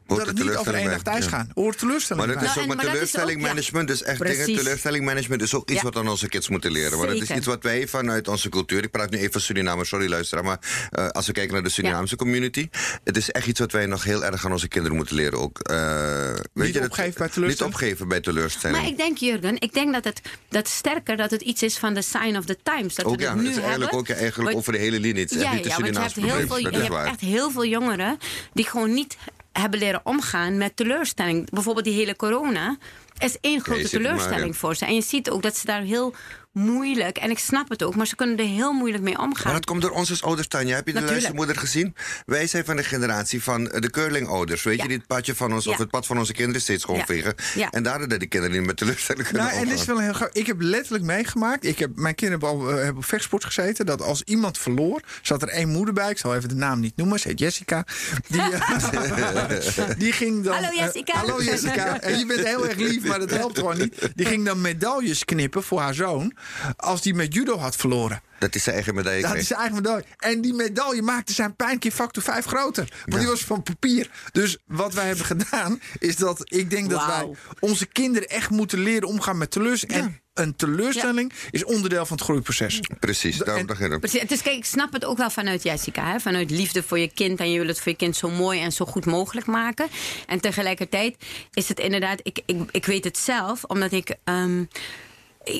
[0.07, 1.49] dat het niet over één dag thuis gaan.
[1.53, 2.25] Hoort teleurstelling.
[2.25, 3.87] Maar dat is ook met teleurstelling management.
[3.87, 4.45] Dus echt dingen.
[4.45, 6.97] Teleurstelling management is ook iets wat aan onze kids moeten leren.
[6.97, 8.83] Want het is iets wat wij vanuit onze cultuur.
[8.83, 10.43] Ik praat nu even Suriname, sorry luisteraar.
[10.43, 10.54] Maar
[10.91, 12.23] uh, als we kijken naar de Surinaamse ja.
[12.23, 12.69] community,
[13.03, 15.39] het is echt iets wat wij nog heel erg aan onze kinderen moeten leren.
[15.39, 17.47] Ook, uh, niet weet je, opgeven dat, bij teleurstelling?
[17.47, 18.79] Niet opgeven bij teleurstelling.
[18.79, 21.93] Maar ik denk, Jurgen, ik denk dat het dat sterker dat het iets is van
[21.93, 22.95] de sign of the times.
[22.95, 24.11] Dat ook we ja, het nu het is eigenlijk hebben.
[24.11, 25.21] ook eigenlijk want, over de hele linie.
[25.21, 27.51] Het is ja, niet de ja, want je hebt, heel veel, je hebt echt heel
[27.51, 28.17] veel jongeren
[28.53, 29.17] die gewoon niet
[29.51, 31.49] hebben leren omgaan met teleurstelling.
[31.49, 32.77] Bijvoorbeeld die hele corona
[33.17, 34.53] is één grote teleurstelling maar, ja.
[34.53, 34.85] voor ze.
[34.85, 36.15] En je ziet ook dat ze daar heel
[36.55, 39.43] moeilijk, en ik snap het ook, maar ze kunnen er heel moeilijk mee omgaan.
[39.43, 40.75] Maar dat komt door ons als ouders, Tanja.
[40.75, 41.11] Heb je de Natuurlijk.
[41.11, 41.95] luistermoeder gezien?
[42.25, 44.63] Wij zijn van de generatie van de curlingouders.
[44.63, 44.83] Weet ja.
[44.83, 45.71] je, dit padje van ons, ja.
[45.71, 47.35] of het pad van onze kinderen steeds schoonvegen.
[47.55, 47.69] Ja.
[47.71, 50.13] En daardoor dat die kinderen niet met teleurstelling kunnen nou, en dit is wel heel
[50.13, 50.29] graag.
[50.31, 53.85] Ik heb letterlijk meegemaakt, ik heb, mijn kinderen hebben, al, uh, hebben op vechtsport gezeten,
[53.85, 56.95] dat als iemand verloor, zat er één moeder bij, ik zal even de naam niet
[56.95, 57.85] noemen, ze heet Jessica.
[58.27, 60.53] Die, uh, die ging dan...
[60.53, 61.13] Hallo Jessica.
[61.13, 62.01] Uh, hallo Jessica.
[62.01, 64.09] En je bent heel erg lief, maar dat helpt gewoon niet.
[64.15, 66.33] Die ging dan medailles knippen voor haar zoon
[66.75, 68.21] als die met judo had verloren.
[68.39, 69.21] Dat is zijn eigen medaille.
[69.21, 70.05] Dat is zijn eigen medaille.
[70.17, 72.87] En die medaille maakte zijn pijn keer factor 5 groter.
[72.99, 73.17] Want ja.
[73.17, 74.09] die was van papier.
[74.31, 76.99] Dus wat wij hebben gedaan, is dat ik denk wow.
[76.99, 80.05] dat wij onze kinderen echt moeten leren omgaan met teleurstelling.
[80.05, 80.11] Ja.
[80.11, 81.47] En een teleurstelling ja.
[81.51, 82.79] is onderdeel van het groeiproces.
[82.99, 83.99] Precies, daarom begin ik.
[83.99, 84.27] Precies.
[84.27, 86.11] Dus kijk, ik snap het ook wel vanuit Jessica.
[86.11, 86.19] Hè?
[86.19, 87.39] Vanuit liefde voor je kind.
[87.39, 89.87] En je wil het voor je kind zo mooi en zo goed mogelijk maken.
[90.27, 91.15] En tegelijkertijd
[91.53, 92.19] is het inderdaad...
[92.23, 94.15] Ik, ik, ik weet het zelf, omdat ik...
[94.23, 94.67] Um,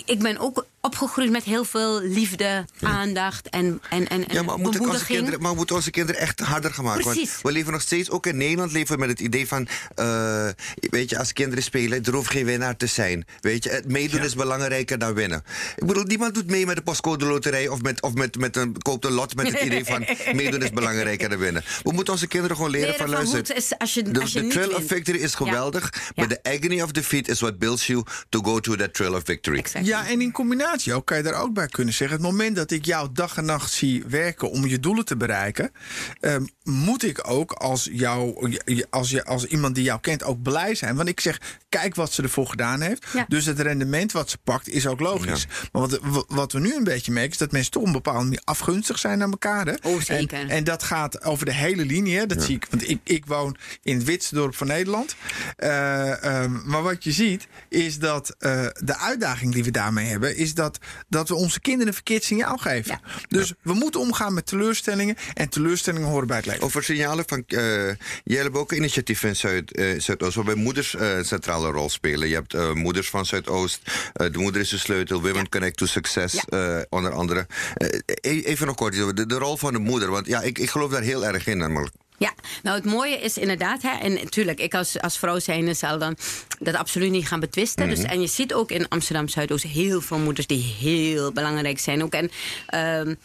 [0.05, 4.89] ik ben ook opgegroeid met heel veel liefde, aandacht en, en, en, ja, maar moeten
[4.89, 7.27] onze kinderen, maar moeten onze kinderen echt harder gemaakt worden?
[7.41, 9.67] We leven nog steeds, ook in Nederland leven we met het idee van...
[9.99, 13.25] Uh, weet je, als kinderen spelen, er hoeft geen winnaar te zijn.
[13.41, 14.25] Weet je, het meedoen ja.
[14.25, 15.43] is belangrijker dan winnen.
[15.75, 17.67] Ik bedoel, niemand doet mee met de postcode loterij...
[17.67, 20.05] of, met, of met, met een, koopt een lot met het idee van...
[20.35, 21.63] meedoen is belangrijker dan winnen.
[21.83, 23.15] We moeten onze kinderen gewoon leren, leren van...
[23.15, 25.93] luister, is als je, de, als je the thrill of victory is geweldig...
[26.15, 28.03] maar de agony of defeat is what builds you...
[28.29, 29.57] to go to that thrill of victory.
[29.57, 29.91] Exactly.
[29.91, 32.17] Ja, en in combinatie ook, kan je daar ook bij kunnen zeggen.
[32.17, 35.71] Het moment dat ik jou dag en nacht zie werken om je doelen te bereiken,
[36.21, 38.49] um, moet ik ook als, jou,
[38.89, 40.95] als, als iemand die jou kent ook blij zijn.
[40.95, 43.05] Want ik zeg, kijk wat ze ervoor gedaan heeft.
[43.13, 43.25] Ja.
[43.27, 45.41] Dus het rendement wat ze pakt is ook logisch.
[45.41, 45.67] Ja.
[45.71, 48.41] Maar wat, wat we nu een beetje merken is dat mensen toch een bepaalde manier
[48.43, 49.65] afgunstig zijn naar elkaar.
[49.65, 49.73] Hè?
[49.81, 50.39] Oh, zeker.
[50.39, 52.17] En, en, dat gaat over de hele linie.
[52.17, 52.25] Hè?
[52.25, 52.43] Dat ja.
[52.43, 55.15] zie ik, want ik, ik woon in het witste dorp van Nederland.
[55.57, 60.37] Uh, um, maar wat je ziet is dat uh, de uitdaging die we daarmee hebben,
[60.37, 60.64] is dat,
[61.09, 62.99] dat we onze kinderen een verkeerd signaal geven.
[63.27, 65.15] Dus we moeten omgaan met teleurstellingen.
[65.33, 66.61] En teleurstellingen horen bij het leven.
[66.61, 67.43] Over signalen van.
[67.47, 67.59] Uh,
[68.23, 72.27] jij hebt ook initiatieven in Zuid, uh, Zuidoost, waarbij moeders uh, centrale rol spelen.
[72.27, 73.81] Je hebt uh, moeders van Zuidoost.
[73.85, 75.21] Uh, de moeder is de sleutel.
[75.21, 75.49] Women ja.
[75.49, 76.77] Connect to Success, ja.
[76.77, 77.47] uh, onder andere.
[77.77, 80.11] Uh, even nog kort, de, de, rol van de moeder.
[80.11, 81.93] Want ja, ik, ik geloof daar heel erg in namelijk.
[82.17, 85.97] Ja, nou het mooie is inderdaad, hè, en natuurlijk, ik als, als vrouw zijnde zal
[85.97, 86.17] dan
[86.59, 87.85] dat absoluut niet gaan betwisten.
[87.85, 88.01] Mm -hmm.
[88.01, 92.03] dus, en je ziet ook in Amsterdam Zuidoost heel veel moeders die heel belangrijk zijn.
[92.03, 92.31] Ook en
[93.07, 93.15] uh,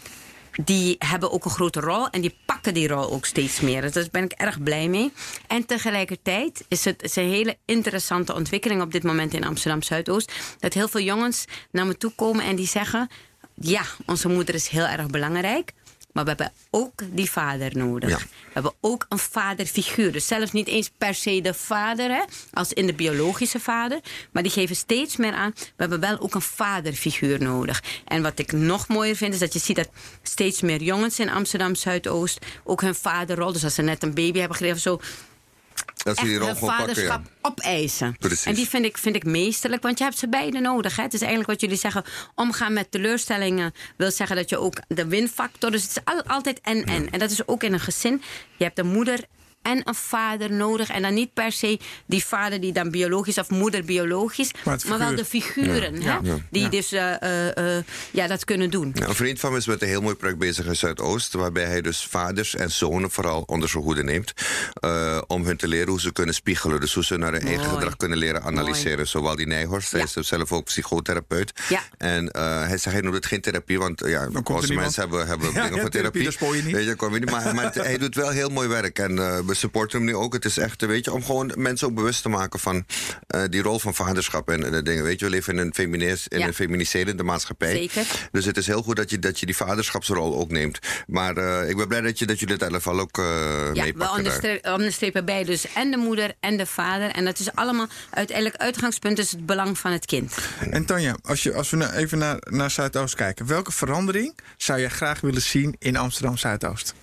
[0.64, 3.80] die hebben ook een grote rol en die pakken die rol ook steeds meer.
[3.80, 5.12] Dus daar ben ik erg blij mee.
[5.46, 10.32] En tegelijkertijd is het is een hele interessante ontwikkeling op dit moment in Amsterdam Zuidoost.
[10.58, 13.08] Dat heel veel jongens naar me toe komen en die zeggen:
[13.54, 15.72] Ja, onze moeder is heel erg belangrijk.
[16.12, 18.10] Maar we hebben ook die vader nodig.
[18.10, 18.16] Ja.
[18.16, 20.12] We hebben ook een vaderfiguur.
[20.12, 24.00] Dus zelfs niet eens per se de vader, hè, als in de biologische vader.
[24.32, 25.52] Maar die geven steeds meer aan.
[25.54, 27.82] We hebben wel ook een vaderfiguur nodig.
[28.04, 29.88] En wat ik nog mooier vind, is dat je ziet dat
[30.22, 33.52] steeds meer jongens in Amsterdam Zuidoost ook hun vaderrol.
[33.52, 35.00] Dus als ze net een baby hebben gekregen of zo,
[36.02, 36.56] Dat ze pakken.
[36.56, 37.30] vaderschap Ja.
[37.40, 38.16] opeisen.
[38.18, 38.44] Precies.
[38.44, 40.96] En die vind ik, vind ik meesterlijk, want je hebt ze beide nodig.
[40.96, 41.02] Hè?
[41.02, 45.06] Het is eigenlijk wat jullie zeggen, omgaan met teleurstellingen wil zeggen dat je ook de
[45.06, 47.10] winfactor, dus het is al- altijd en en.
[47.10, 48.22] En dat is ook in een gezin.
[48.56, 49.20] Je hebt een moeder
[49.62, 50.88] en een vader nodig.
[50.88, 55.14] En dan niet per se die vader die dan biologisch of moeder biologisch, Maar wel
[55.14, 56.18] de figuren hè?
[56.22, 56.38] Ja.
[56.50, 56.68] Die Ja.
[56.68, 58.90] dus eh, eh, eh, ja, dat kunnen doen.
[58.94, 61.32] Ja, een vriend van me is met een heel mooi project bezig in Zuidoost.
[61.32, 64.32] Waarbij hij dus vaders en zonen vooral onder zijn hoede neemt.
[64.80, 66.80] eh, om hun te leren hoe ze kunnen spiegelen.
[66.80, 69.08] Dus hoe ze naar hun eigen gedrag kunnen leren analyseren.
[69.08, 70.06] Zowel die Nijhorst, hij Ja.
[70.20, 71.52] is zelf ook psychotherapeut.
[71.68, 71.80] Ja.
[71.98, 73.78] En eh, hij zegt, hij noemt het geen therapie.
[73.78, 76.74] Want ja, onze mensen hebben, hebben Ja, dingen ja, voor therapie, spoor je niet.
[76.74, 77.30] Weet je, kom je niet.
[77.30, 78.98] Maar, maar hij doet wel heel mooi werk.
[78.98, 80.32] En eh, we supporten hem nu ook.
[80.32, 82.84] Het is echt, weet je, om gewoon mensen ook bewust te maken van
[83.26, 85.04] eh, die rol van vaderschap en, en de dingen.
[85.04, 86.46] Weet je, we leven in een, feminis, in Ja.
[86.46, 87.72] een feminiserende maatschappij.
[87.76, 88.28] Zeker.
[88.32, 90.78] Dus het is heel goed dat je, dat je die vaderschapsrol ook neemt.
[91.06, 93.24] Maar eh, ik ben blij dat je, dat jullie het in ieder geval ook eh
[93.24, 94.16] Ja, we meepakken.
[94.16, 97.10] onderstre- onderstrepen bij dus en de moeder en de vader.
[97.10, 100.34] En dat is allemaal uiteindelijk uitgangspunt is het belang van het kind.
[100.70, 103.46] En Tanja, als, je, als we nou even naar, naar Zuidoost kijken.
[103.46, 106.94] Welke verandering zou je graag willen zien in Amsterdam Zuidoost?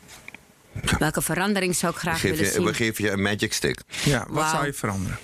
[0.99, 2.65] Welke verandering zou ik graag willen je, zien?
[2.65, 3.81] we geven je een magic stick.
[4.03, 5.17] Ja, wat zou je veranderen?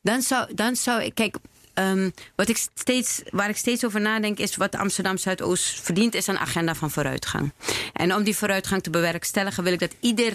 [0.00, 1.36] Dan zou, dan zou ik, kijk,
[1.74, 6.26] ehm, wat ik steeds, waar ik steeds over nadenk is wat Amsterdam Zuidoost verdient, is
[6.26, 7.52] een agenda van vooruitgang.
[7.92, 10.32] En om die vooruitgang te bewerkstelligen, wil ik dat ieder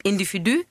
[0.00, 0.64] individu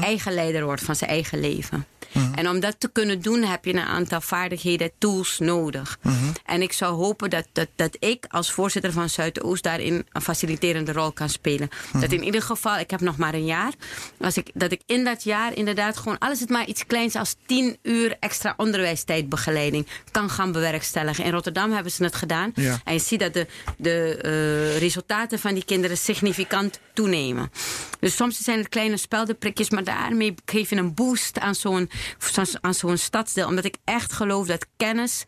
[0.00, 1.86] eigen leider wordt van zijn eigen leven.
[2.34, 5.98] En om dat te kunnen doen, heb je een aantal vaardigheden, tools nodig.
[6.44, 10.92] En ik zou hopen dat, dat, dat ik als voorzitter van Zuidoost daarin een faciliterende
[10.92, 11.68] rol kan spelen.
[12.00, 13.72] Dat in ieder geval, ik heb nog maar een jaar,
[14.20, 17.36] als ik, dat ik in dat jaar inderdaad gewoon, alles het maar iets kleins als
[17.46, 21.24] 10 uur extra onderwijstijdbegeleiding kan gaan bewerkstelligen.
[21.24, 22.52] In Rotterdam hebben ze het gedaan.
[22.54, 22.80] Ja.
[22.84, 23.46] En je ziet dat de,
[23.76, 27.50] de eh, resultaten van die kinderen significant toenemen.
[28.00, 31.87] Dus soms zijn het kleine speldenprikjes, maar daarmee geef je een boost aan zo'n
[32.60, 33.46] aan zo'n stadsdeel.
[33.46, 35.24] Omdat ik echt geloof dat kennis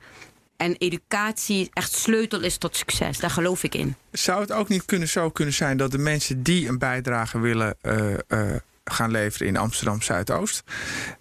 [0.56, 3.18] en educatie echt sleutel is tot succes.
[3.18, 3.94] Daar geloof ik in.
[4.12, 7.76] Zou het ook niet kunnen, zo kunnen zijn dat de mensen die een bijdrage willen
[7.80, 10.62] eh, eh, gaan leveren in Amsterdam Zuidoost.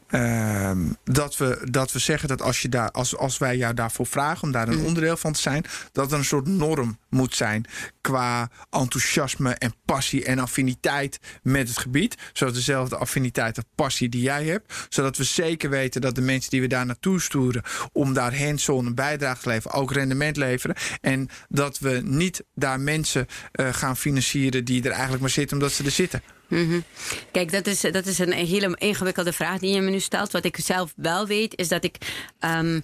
[0.07, 4.05] ehm, dat, we, dat we zeggen dat als, je daar, als, als wij jou daarvoor
[4.05, 7.65] vragen om daar een onderdeel van te zijn, dat er een soort norm moet zijn
[8.01, 12.15] qua enthousiasme en passie en affiniteit met het gebied.
[12.33, 14.73] Zoals dezelfde affiniteit en passie die jij hebt.
[14.89, 18.85] Zodat we zeker weten dat de mensen die we daar naartoe sturen om daar hands-on
[18.85, 20.75] een bijdrage te leveren, ook rendement leveren.
[21.01, 25.71] En dat we niet daar mensen eh, gaan financieren die er eigenlijk maar zitten omdat
[25.71, 26.21] ze er zitten.
[26.47, 26.79] Mhm.
[27.31, 30.31] Kijk, dat is, dat is een hele ingewikkelde vraag die je me nu stelt.
[30.31, 31.95] Wat ik zelf wel weet, is dat ik.
[32.39, 32.79] ehm,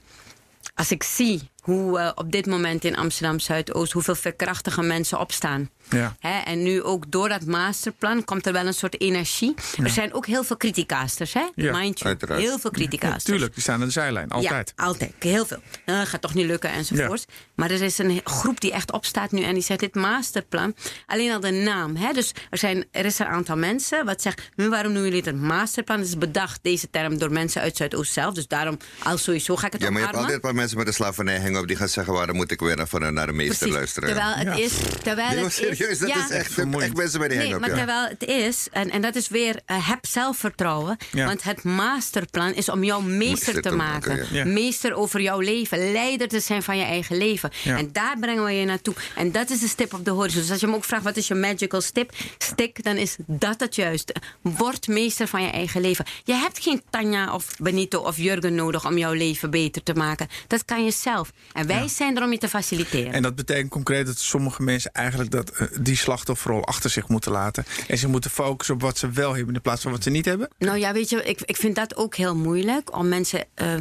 [0.76, 5.70] als ik zie hoe eh, op dit moment in Amsterdam Zuidoost, hoeveel verkrachtige mensen opstaan.
[5.90, 6.16] Ja.
[6.20, 9.54] Hè, en nu ook door dat masterplan komt er wel een soort energie.
[9.84, 11.46] Er zijn ook heel veel criticasters, hè?
[11.56, 12.10] Ja, Mind you.
[12.10, 12.42] uiteraard.
[12.42, 13.24] Heel veel criticasters.
[13.24, 14.74] Tuurlijk, die staan aan de zijlijn, altijd.
[14.76, 15.14] Ja, altijd.
[15.20, 15.60] Heel veel.
[15.86, 17.26] Uh, gaat toch niet lukken enzovoort.
[17.56, 20.76] Maar er is een groep die echt opstaat nu en die zegt dit masterplan.
[21.06, 21.96] Alleen al de naam.
[21.96, 22.14] Hè?
[22.14, 25.34] Dus er, zijn, er is een aantal mensen wat zegt, "Hm, waarom noemen jullie het
[25.36, 25.98] een masterplan?
[26.00, 28.34] Het is bedacht, deze term, door mensen uit Zuidoost zelf.
[28.34, 30.78] Dus daarom, al sowieso ga ik het Ja, maar je hebt altijd een paar mensen
[30.78, 33.26] met een slavernij hangen op die gaan zeggen: waarom moet ik weer naar, van- naar
[33.28, 33.76] de meester Precies.
[33.76, 34.10] luisteren?
[34.10, 34.64] Terwijl het Ja.
[34.64, 34.74] is.
[35.04, 36.84] Terwijl serieus, dat ja, is echt, vermoeiend.
[36.92, 37.76] echt mensen bij die Nee, maar ja.
[37.76, 40.98] terwijl het is, en, en dat is weer, eh, heb zelfvertrouwen.
[41.12, 41.26] Ja.
[41.26, 44.12] Want het masterplan is om jou meester, Meester te, te maken.
[44.16, 44.44] maken, ja.
[44.46, 44.52] Ja.
[44.52, 45.92] Meester over jouw leven.
[45.92, 47.50] Leider te zijn van je eigen leven.
[47.64, 47.78] Ja.
[47.78, 48.94] En daar brengen we je naartoe.
[49.16, 50.42] En dat is de stip op de horizon.
[50.42, 52.12] Dus als je me ook vraagt, wat is je magical stip?
[52.38, 54.16] Stick, dan is dat het juiste.
[54.42, 56.06] Word meester van je eigen leven.
[56.24, 60.28] Je hebt geen Tanja of Benito of Jurgen nodig om jouw leven beter te maken.
[60.48, 61.32] Dat kan je zelf.
[61.54, 63.14] En wij zijn er om je te faciliteren.
[63.14, 67.32] En dat betekent concreet dat sommige mensen eigenlijk dat, eh, die slachtofferrol achter zich moeten
[67.32, 67.66] laten.
[67.88, 70.26] En ze moeten focussen op wat ze wel hebben in plaats van wat ze niet
[70.26, 70.49] hebben.
[70.57, 73.45] Nou ja, weet je, ik, ik vind dat ook heel moeilijk om mensen.
[73.53, 73.74] eh,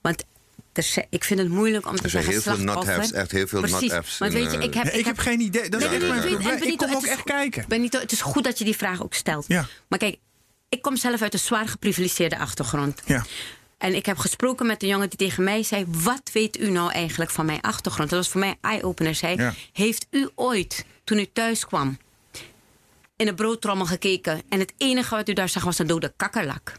[0.00, 0.24] want
[0.72, 2.42] er, ik vind het moeilijk om te Er zijn zeggen.
[2.42, 3.80] heel veel not-haves, echt heel veel Precies.
[3.80, 4.84] not-haves Want weet je, eh, ik heb.
[4.84, 5.68] Nee, ik heb geen idee.
[5.68, 6.08] Dat is Nee, echt
[6.60, 7.64] nee, Ik kom ook het is echt goed- kijken.
[7.68, 9.44] Benito, het is goed dat je die vraag ook stelt.
[9.48, 9.66] Ja.
[9.88, 10.16] Maar kijk,
[10.68, 13.00] ik kom zelf uit een zwaar geprivilegeerde achtergrond.
[13.04, 13.24] Ja.
[13.78, 16.92] En ik heb gesproken met een jongen die tegen mij zei: Wat weet u nou
[16.92, 18.10] eigenlijk van mijn achtergrond?
[18.10, 19.14] Dat was voor mij een eye-opener.
[19.14, 19.54] Zei: Ja.
[19.72, 21.98] Heeft u ooit, toen u thuis kwam,
[23.16, 26.72] in een broodtrommel gekeken en het enige wat u daar zag was een dode kakkerlak?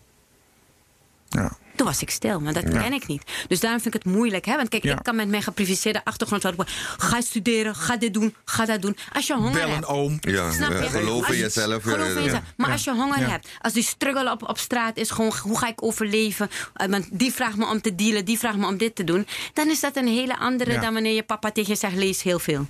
[1.29, 1.57] Ja.
[1.75, 3.23] Toen was ik stil, maar dat ken ik niet.
[3.47, 4.45] Dus daarom vind ik het moeilijk.
[4.45, 4.55] Hè?
[4.55, 4.91] Want kijk, Ja.
[4.97, 6.43] ik kan met mijn geprivilegeerde achtergrond...
[6.43, 6.65] roepen,
[6.97, 8.97] Ga studeren, ga dit doen, ga dat doen.
[9.13, 9.77] Als je honger Bel hebt...
[9.77, 10.17] een oom.
[10.21, 10.89] Ja, Snap ja, je?
[10.89, 11.83] geloof in je- jezelf.
[11.83, 12.41] Geloof in jezelf.
[12.57, 12.73] Maar Ja.
[12.73, 13.29] als je honger Ja.
[13.29, 16.49] hebt, als die struggle op, op straat is, gewoon hoe ga ik overleven?
[16.73, 19.27] Eh, Want die vraagt me om te dealen, die vraagt me om dit te doen.
[19.53, 20.81] Dan is dat een hele andere Ja.
[20.81, 22.67] dan wanneer je papa tegen je zegt: lees heel veel.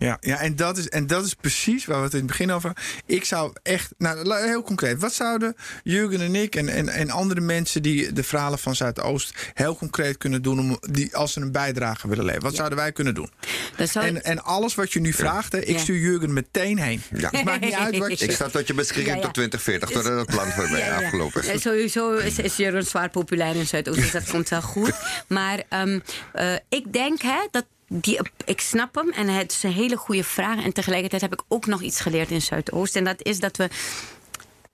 [0.00, 2.50] Ja, ja en, dat is, en dat is precies waar we het in het begin
[2.52, 2.72] over
[3.06, 7.40] Ik zou echt, nou heel concreet, wat zouden Jurgen en ik en, en, en andere
[7.40, 11.52] mensen die de verhalen van Zuidoost heel concreet kunnen doen om die, als ze een
[11.52, 12.46] bijdrage willen leveren?
[12.46, 13.30] Wat zouden wij kunnen doen?
[13.76, 15.78] Zou En, en alles wat je nu vraagt, hè, ik Ja.
[15.78, 17.02] stuur Jurgen meteen heen.
[17.16, 17.28] Ja.
[17.32, 18.34] Het maakt niet uit wat je Ik zegt.
[18.34, 19.20] sta tot je beschikking Ja, ja.
[19.20, 21.62] tot 2040, totdat het plan voor mij afgelopen Ja, is.
[21.62, 24.92] sowieso is, is Jeroen zwaar populair in Zuidoost, dus dat komt wel goed.
[25.28, 26.00] Maar ehm,
[26.32, 27.64] eh, ik denk hè, dat.
[27.92, 30.64] Die, ik snap hem en het is een hele goede vraag.
[30.64, 32.96] En tegelijkertijd heb ik ook nog iets geleerd in Zuidoost.
[32.96, 33.68] En dat is dat we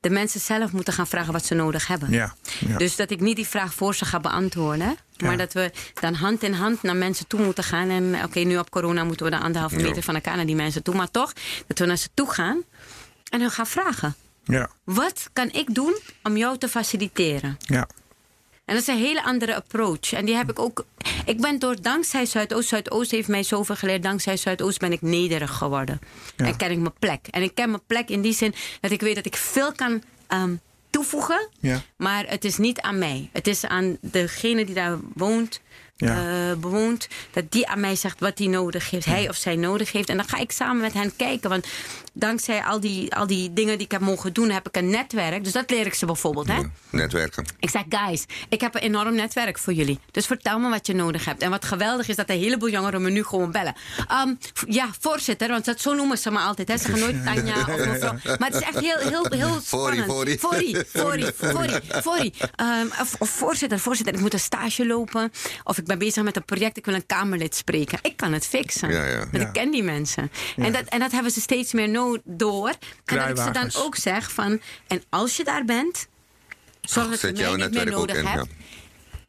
[0.01, 2.11] de mensen zelf moeten gaan vragen wat ze nodig hebben.
[2.11, 2.35] Ja,
[2.69, 2.77] ja.
[2.79, 4.97] Dus dat ik niet die vraag voor ze ga beantwoorden.
[5.19, 5.37] Maar Ja.
[5.37, 7.91] dat we dan hand in hand naar mensen toe moeten gaan.
[7.91, 10.83] En oké, nu op corona moeten we dan anderhalve meter van elkaar naar die mensen
[10.83, 10.95] toe.
[10.95, 11.33] Maar toch,
[11.67, 12.63] dat we naar ze toe gaan
[13.31, 14.15] en hun gaan vragen.
[14.45, 17.57] Ja, Wat kan ik doen om jou te faciliteren?
[17.61, 17.89] ja.
[18.67, 20.13] En dat is een hele andere approach.
[20.13, 20.85] En die heb ik ook.
[21.25, 22.69] Ik ben door dankzij Zuidoost.
[22.69, 24.03] Zuidoost heeft mij zoveel geleerd.
[24.03, 26.01] Dankzij Zuidoost ben ik nederig geworden.
[26.37, 26.45] Ja.
[26.45, 27.27] En ken ik mijn plek.
[27.31, 30.03] En ik ken mijn plek in die zin dat ik weet dat ik veel kan
[30.27, 30.55] ehm,
[30.91, 31.49] toevoegen.
[31.61, 31.83] Ja.
[31.97, 33.29] Maar het is niet aan mij.
[33.33, 35.61] Het is aan degene die daar woont.
[35.97, 36.51] Ja.
[36.51, 39.93] eh, bewoont, dat die aan mij zegt wat hij nodig heeft, hij of zij nodig
[39.93, 40.09] heeft.
[40.09, 41.51] En dan ga ik samen met hen kijken.
[41.51, 41.67] Want
[42.13, 45.45] dankzij al die, al die dingen die ik heb mogen doen, heb ik een netwerk.
[45.45, 46.49] Dus dat leer ik ze bijvoorbeeld.
[46.49, 46.61] Hè?
[46.91, 47.45] Netwerken.
[47.59, 49.99] Ik zeg, guys, ik heb een enorm netwerk voor jullie.
[50.11, 51.43] Dus vertel me wat je nodig hebt.
[51.43, 53.75] En wat geweldig is dat een heleboel jongeren me nu gewoon bellen.
[54.09, 54.35] Ehm,
[54.69, 56.69] ja, voorzitter, want dat, zo noemen ze me altijd.
[56.69, 56.77] Hè.
[56.77, 58.15] Ze zeggen nooit Tanja of mevrouw.
[58.39, 60.05] Maar het is echt heel, heel, heel spannend.
[60.05, 60.85] Fori, fori,
[61.33, 62.33] fori, fori.
[62.57, 65.33] Ehm, of, of voorzitter, voorzitter, ik moet een stage lopen.
[65.65, 67.99] Of ik ben bezig met een project, ik wil een Kamerlid spreken.
[68.03, 68.91] Ik kan het fixen.
[68.91, 69.19] Ja, ja.
[69.19, 69.41] Want Ja.
[69.47, 70.31] ik ken die mensen.
[70.57, 72.69] En, dat, en dat hebben ze steeds meer no door.
[73.05, 74.61] En dat ik ze dan ook zeg van...
[74.87, 76.07] En als je daar bent...
[76.81, 78.47] Zorg dat je mij niet meer nodig hebt.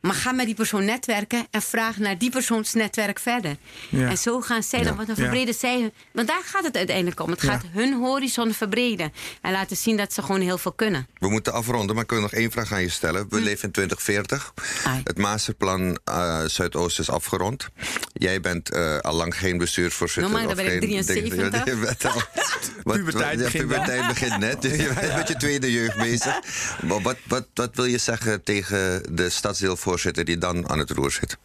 [0.01, 3.55] Maar ga met die persoon netwerken en vraag naar die persoons netwerk verder.
[3.89, 4.09] Ja.
[4.09, 4.95] En zo gaan zij dan, Ja.
[4.95, 5.21] want dan Ja.
[5.23, 5.91] verbreden zij.
[6.11, 7.29] Want daar gaat het uiteindelijk om.
[7.29, 7.51] Het Ja.
[7.51, 9.13] gaat hun horizon verbreden.
[9.41, 11.07] En laten zien dat ze gewoon heel veel kunnen.
[11.19, 13.25] We moeten afronden, maar ik wil nog één vraag aan je stellen.
[13.29, 14.53] We leven in 2040.
[14.83, 14.87] Hm.
[14.87, 15.01] Ai.
[15.03, 17.67] Het masterplan eh, Zuidoost is afgerond.
[18.13, 20.31] Jij bent eh, al lang geen bestuursvoorzitter.
[20.31, 21.51] Normaal, dan ben ik geen- 73.
[21.51, 22.21] Ja, je bent al-
[22.83, 24.61] wat- Puberteit begint puberteit begint net.
[24.61, 26.39] Dus je bent met je tweede jeugd bezig.
[26.83, 29.95] Maar wat, wat, wat wil je zeggen tegen de stadsdeelvoorzitter
[30.25, 31.37] die dan aan het roer zit?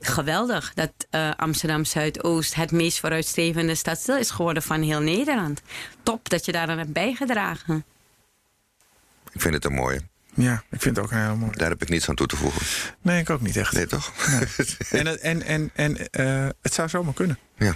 [0.00, 5.62] Geweldig dat eh, Amsterdam Zuidoost het meest vooruitstrevende stadsdeel is geworden van heel Nederland.
[6.02, 7.84] Top dat je daaraan hebt bijgedragen.
[9.32, 10.00] Ik vind het een mooie.
[10.36, 11.52] Ja, ik vind het ook heel mooi.
[11.56, 12.66] Daar heb ik niets aan toe te voegen.
[13.02, 13.72] Nee, ik ook niet echt.
[13.72, 14.12] Nee, toch?
[14.90, 17.38] En, het- en, en, en eh, het zou zomaar kunnen.
[17.58, 17.70] Ja.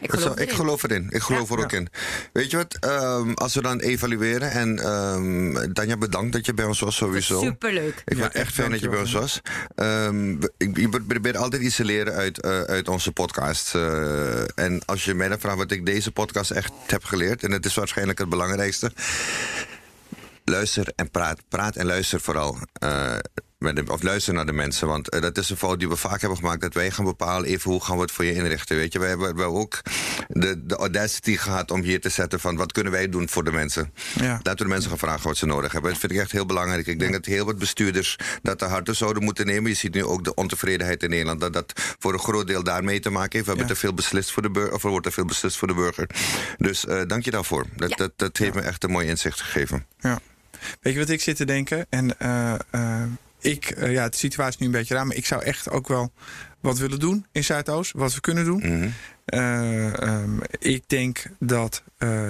[0.00, 0.54] Ik geloof, geloof, ik erin.
[0.54, 1.06] geloof erin.
[1.10, 1.56] Ik geloof Ja.
[1.56, 1.88] er ook in.
[2.32, 2.74] Weet je wat?
[2.80, 4.50] ehm, als we dan evalueren.
[4.50, 7.40] En um, Tanja, bedankt dat je bij ons was sowieso.
[7.42, 8.02] Superleuk.
[8.04, 9.40] Ik Ja, vond het echt fijn dat je bij ons was.
[9.74, 13.74] Ehm, ik, ik probeer altijd iets te leren uit, eh, uit onze podcast.
[13.74, 17.42] Eh, en als je mij dan vraagt wat ik deze podcast echt heb geleerd...
[17.42, 18.92] en het is waarschijnlijk het belangrijkste...
[20.50, 21.40] luister en praat.
[21.48, 22.58] Praat en luister vooral.
[22.72, 23.16] eh,
[23.58, 24.86] met de, of luister naar de mensen.
[24.88, 26.60] Want eh, dat is een fout die we vaak hebben gemaakt.
[26.60, 28.76] Dat wij gaan bepalen even hoe gaan we het voor je inrichten.
[28.76, 29.80] Weet je, wij hebben, we hebben ook
[30.28, 33.52] de, de audacity gehad om hier te zetten van wat kunnen wij doen voor de
[33.52, 33.92] mensen.
[34.20, 34.30] Ja.
[34.32, 35.90] Laten we de mensen gaan vragen wat ze nodig hebben.
[35.90, 36.86] Dat vind ik echt heel belangrijk.
[36.86, 39.70] Ik denk dat heel wat bestuurders dat te harte zouden moeten nemen.
[39.70, 41.40] Je ziet nu ook de ontevredenheid in Nederland.
[41.40, 43.44] Dat dat voor een groot deel daarmee te maken heeft.
[43.44, 43.74] We hebben Ja.
[43.74, 44.72] te veel beslist voor de burger.
[44.74, 46.08] Of er wordt te veel beslist voor de burger.
[46.58, 47.64] Dus eh, dank je daarvoor.
[47.76, 47.96] Dat, Ja.
[47.96, 49.86] dat, dat heeft me echt een mooi inzicht gegeven.
[49.98, 50.18] Ja.
[50.80, 51.86] Weet je wat ik zit te denken?
[51.88, 53.02] En eh, eh,
[53.40, 55.88] ik, eh, ja, de situatie is nu een beetje raar, maar ik zou echt ook
[55.88, 56.12] wel
[56.60, 58.58] wat willen doen in Zuidoost, wat we kunnen doen.
[58.58, 58.88] Mhm.
[59.24, 61.82] Eh, ehm, ik denk dat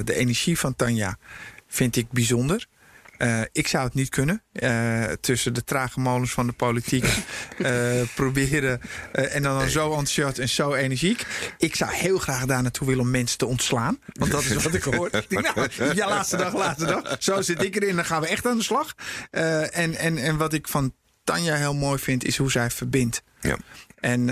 [0.05, 1.19] de energie van Tanja
[1.67, 2.67] vind ik bijzonder.
[3.19, 4.43] Eh, ik zou het niet kunnen.
[4.53, 7.05] Eh, tussen de trage molens van de politiek
[7.59, 8.81] eh, proberen.
[9.13, 11.27] en dan, dan zo enthousiast en zo energiek.
[11.59, 13.99] Ik zou heel graag daar naartoe willen om mensen te ontslaan.
[14.13, 15.11] Want dat is wat ik hoor.
[15.29, 17.17] Nou, ja, laatste dag, laatste dag.
[17.19, 17.97] Zo zit ik erin.
[17.97, 18.95] Dan gaan we echt aan de slag.
[19.31, 20.95] En, en, en wat ik van
[21.25, 23.23] Tanja heel mooi vind, is hoe zij verbindt.
[23.41, 23.57] Ja.
[24.01, 24.27] En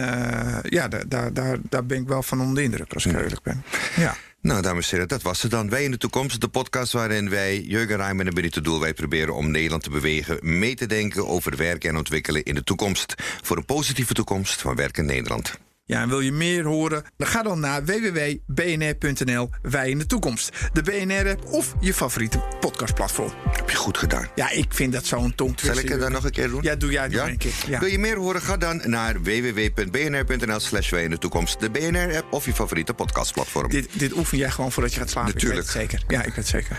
[0.62, 3.42] ja, daar, daar, daar, daar ben ik wel van onder de indruk, als ik eerlijk
[3.42, 3.64] ben.
[3.96, 4.16] Ja.
[4.44, 5.68] Nou, dames en heren, dat was het dan.
[5.68, 9.34] Wij in de toekomst, de podcast waarin wij, Jurgen Rijmen en Benny Doel, wij proberen
[9.34, 13.14] om Nederland te bewegen, mee te denken over werken en ontwikkelen in de toekomst.
[13.42, 15.63] Voor een positieve toekomst van werk in Nederland.
[15.86, 17.04] Ja, en wil je meer horen?
[17.16, 20.50] Dan ga dan naar www.bnr.nl Wij in de Toekomst.
[20.72, 23.32] De BNR-app of je favoriete podcastplatform.
[23.50, 24.28] Heb je goed gedaan.
[24.34, 25.74] Ja, ik vind dat zo'n tongtwister.
[25.74, 26.62] Zal ik het dan nog een keer doen?
[26.62, 27.52] Ja, doe jij het nog een keer.
[27.66, 27.78] Ja.
[27.78, 28.42] Wil je meer horen?
[28.42, 31.60] Ga dan naar www.bnr.nl slash wij in de toekomst.
[31.60, 33.68] De BNR-app of je favoriete podcastplatform.
[33.68, 35.32] Dit, dit oefen jij gewoon voordat je gaat slapen.
[35.32, 35.66] Natuurlijk.
[35.66, 36.14] Ik weet het zeker.
[36.16, 36.78] Ja, ik weet het zeker.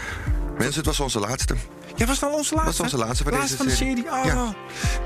[0.57, 1.55] Mensen, het was onze laatste.
[1.95, 2.81] Ja, was dat onze laatste?
[2.83, 4.05] Was onze laatste van laatste deze van de serie.
[4.11, 4.25] Oh.
[4.25, 4.55] Ja.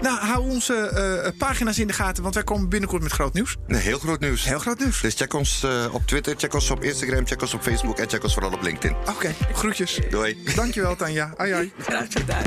[0.02, 3.56] Nou, hou onze eh, pagina's in de gaten, want wij komen binnenkort met groot nieuws.
[3.68, 4.46] Nee, heel groot nieuws.
[4.46, 5.02] Heel groot nieuws.
[5.02, 8.10] Dus check ons eh, op Twitter, check ons op Instagram, check ons op Facebook en
[8.10, 8.96] check ons vooral op LinkedIn.
[9.10, 10.00] Oké, groetjes.
[10.10, 10.44] Doei.
[10.56, 11.34] Dankjewel, Tanja.
[11.38, 11.74] Ai, ai.
[11.80, 12.44] Graag gedaan.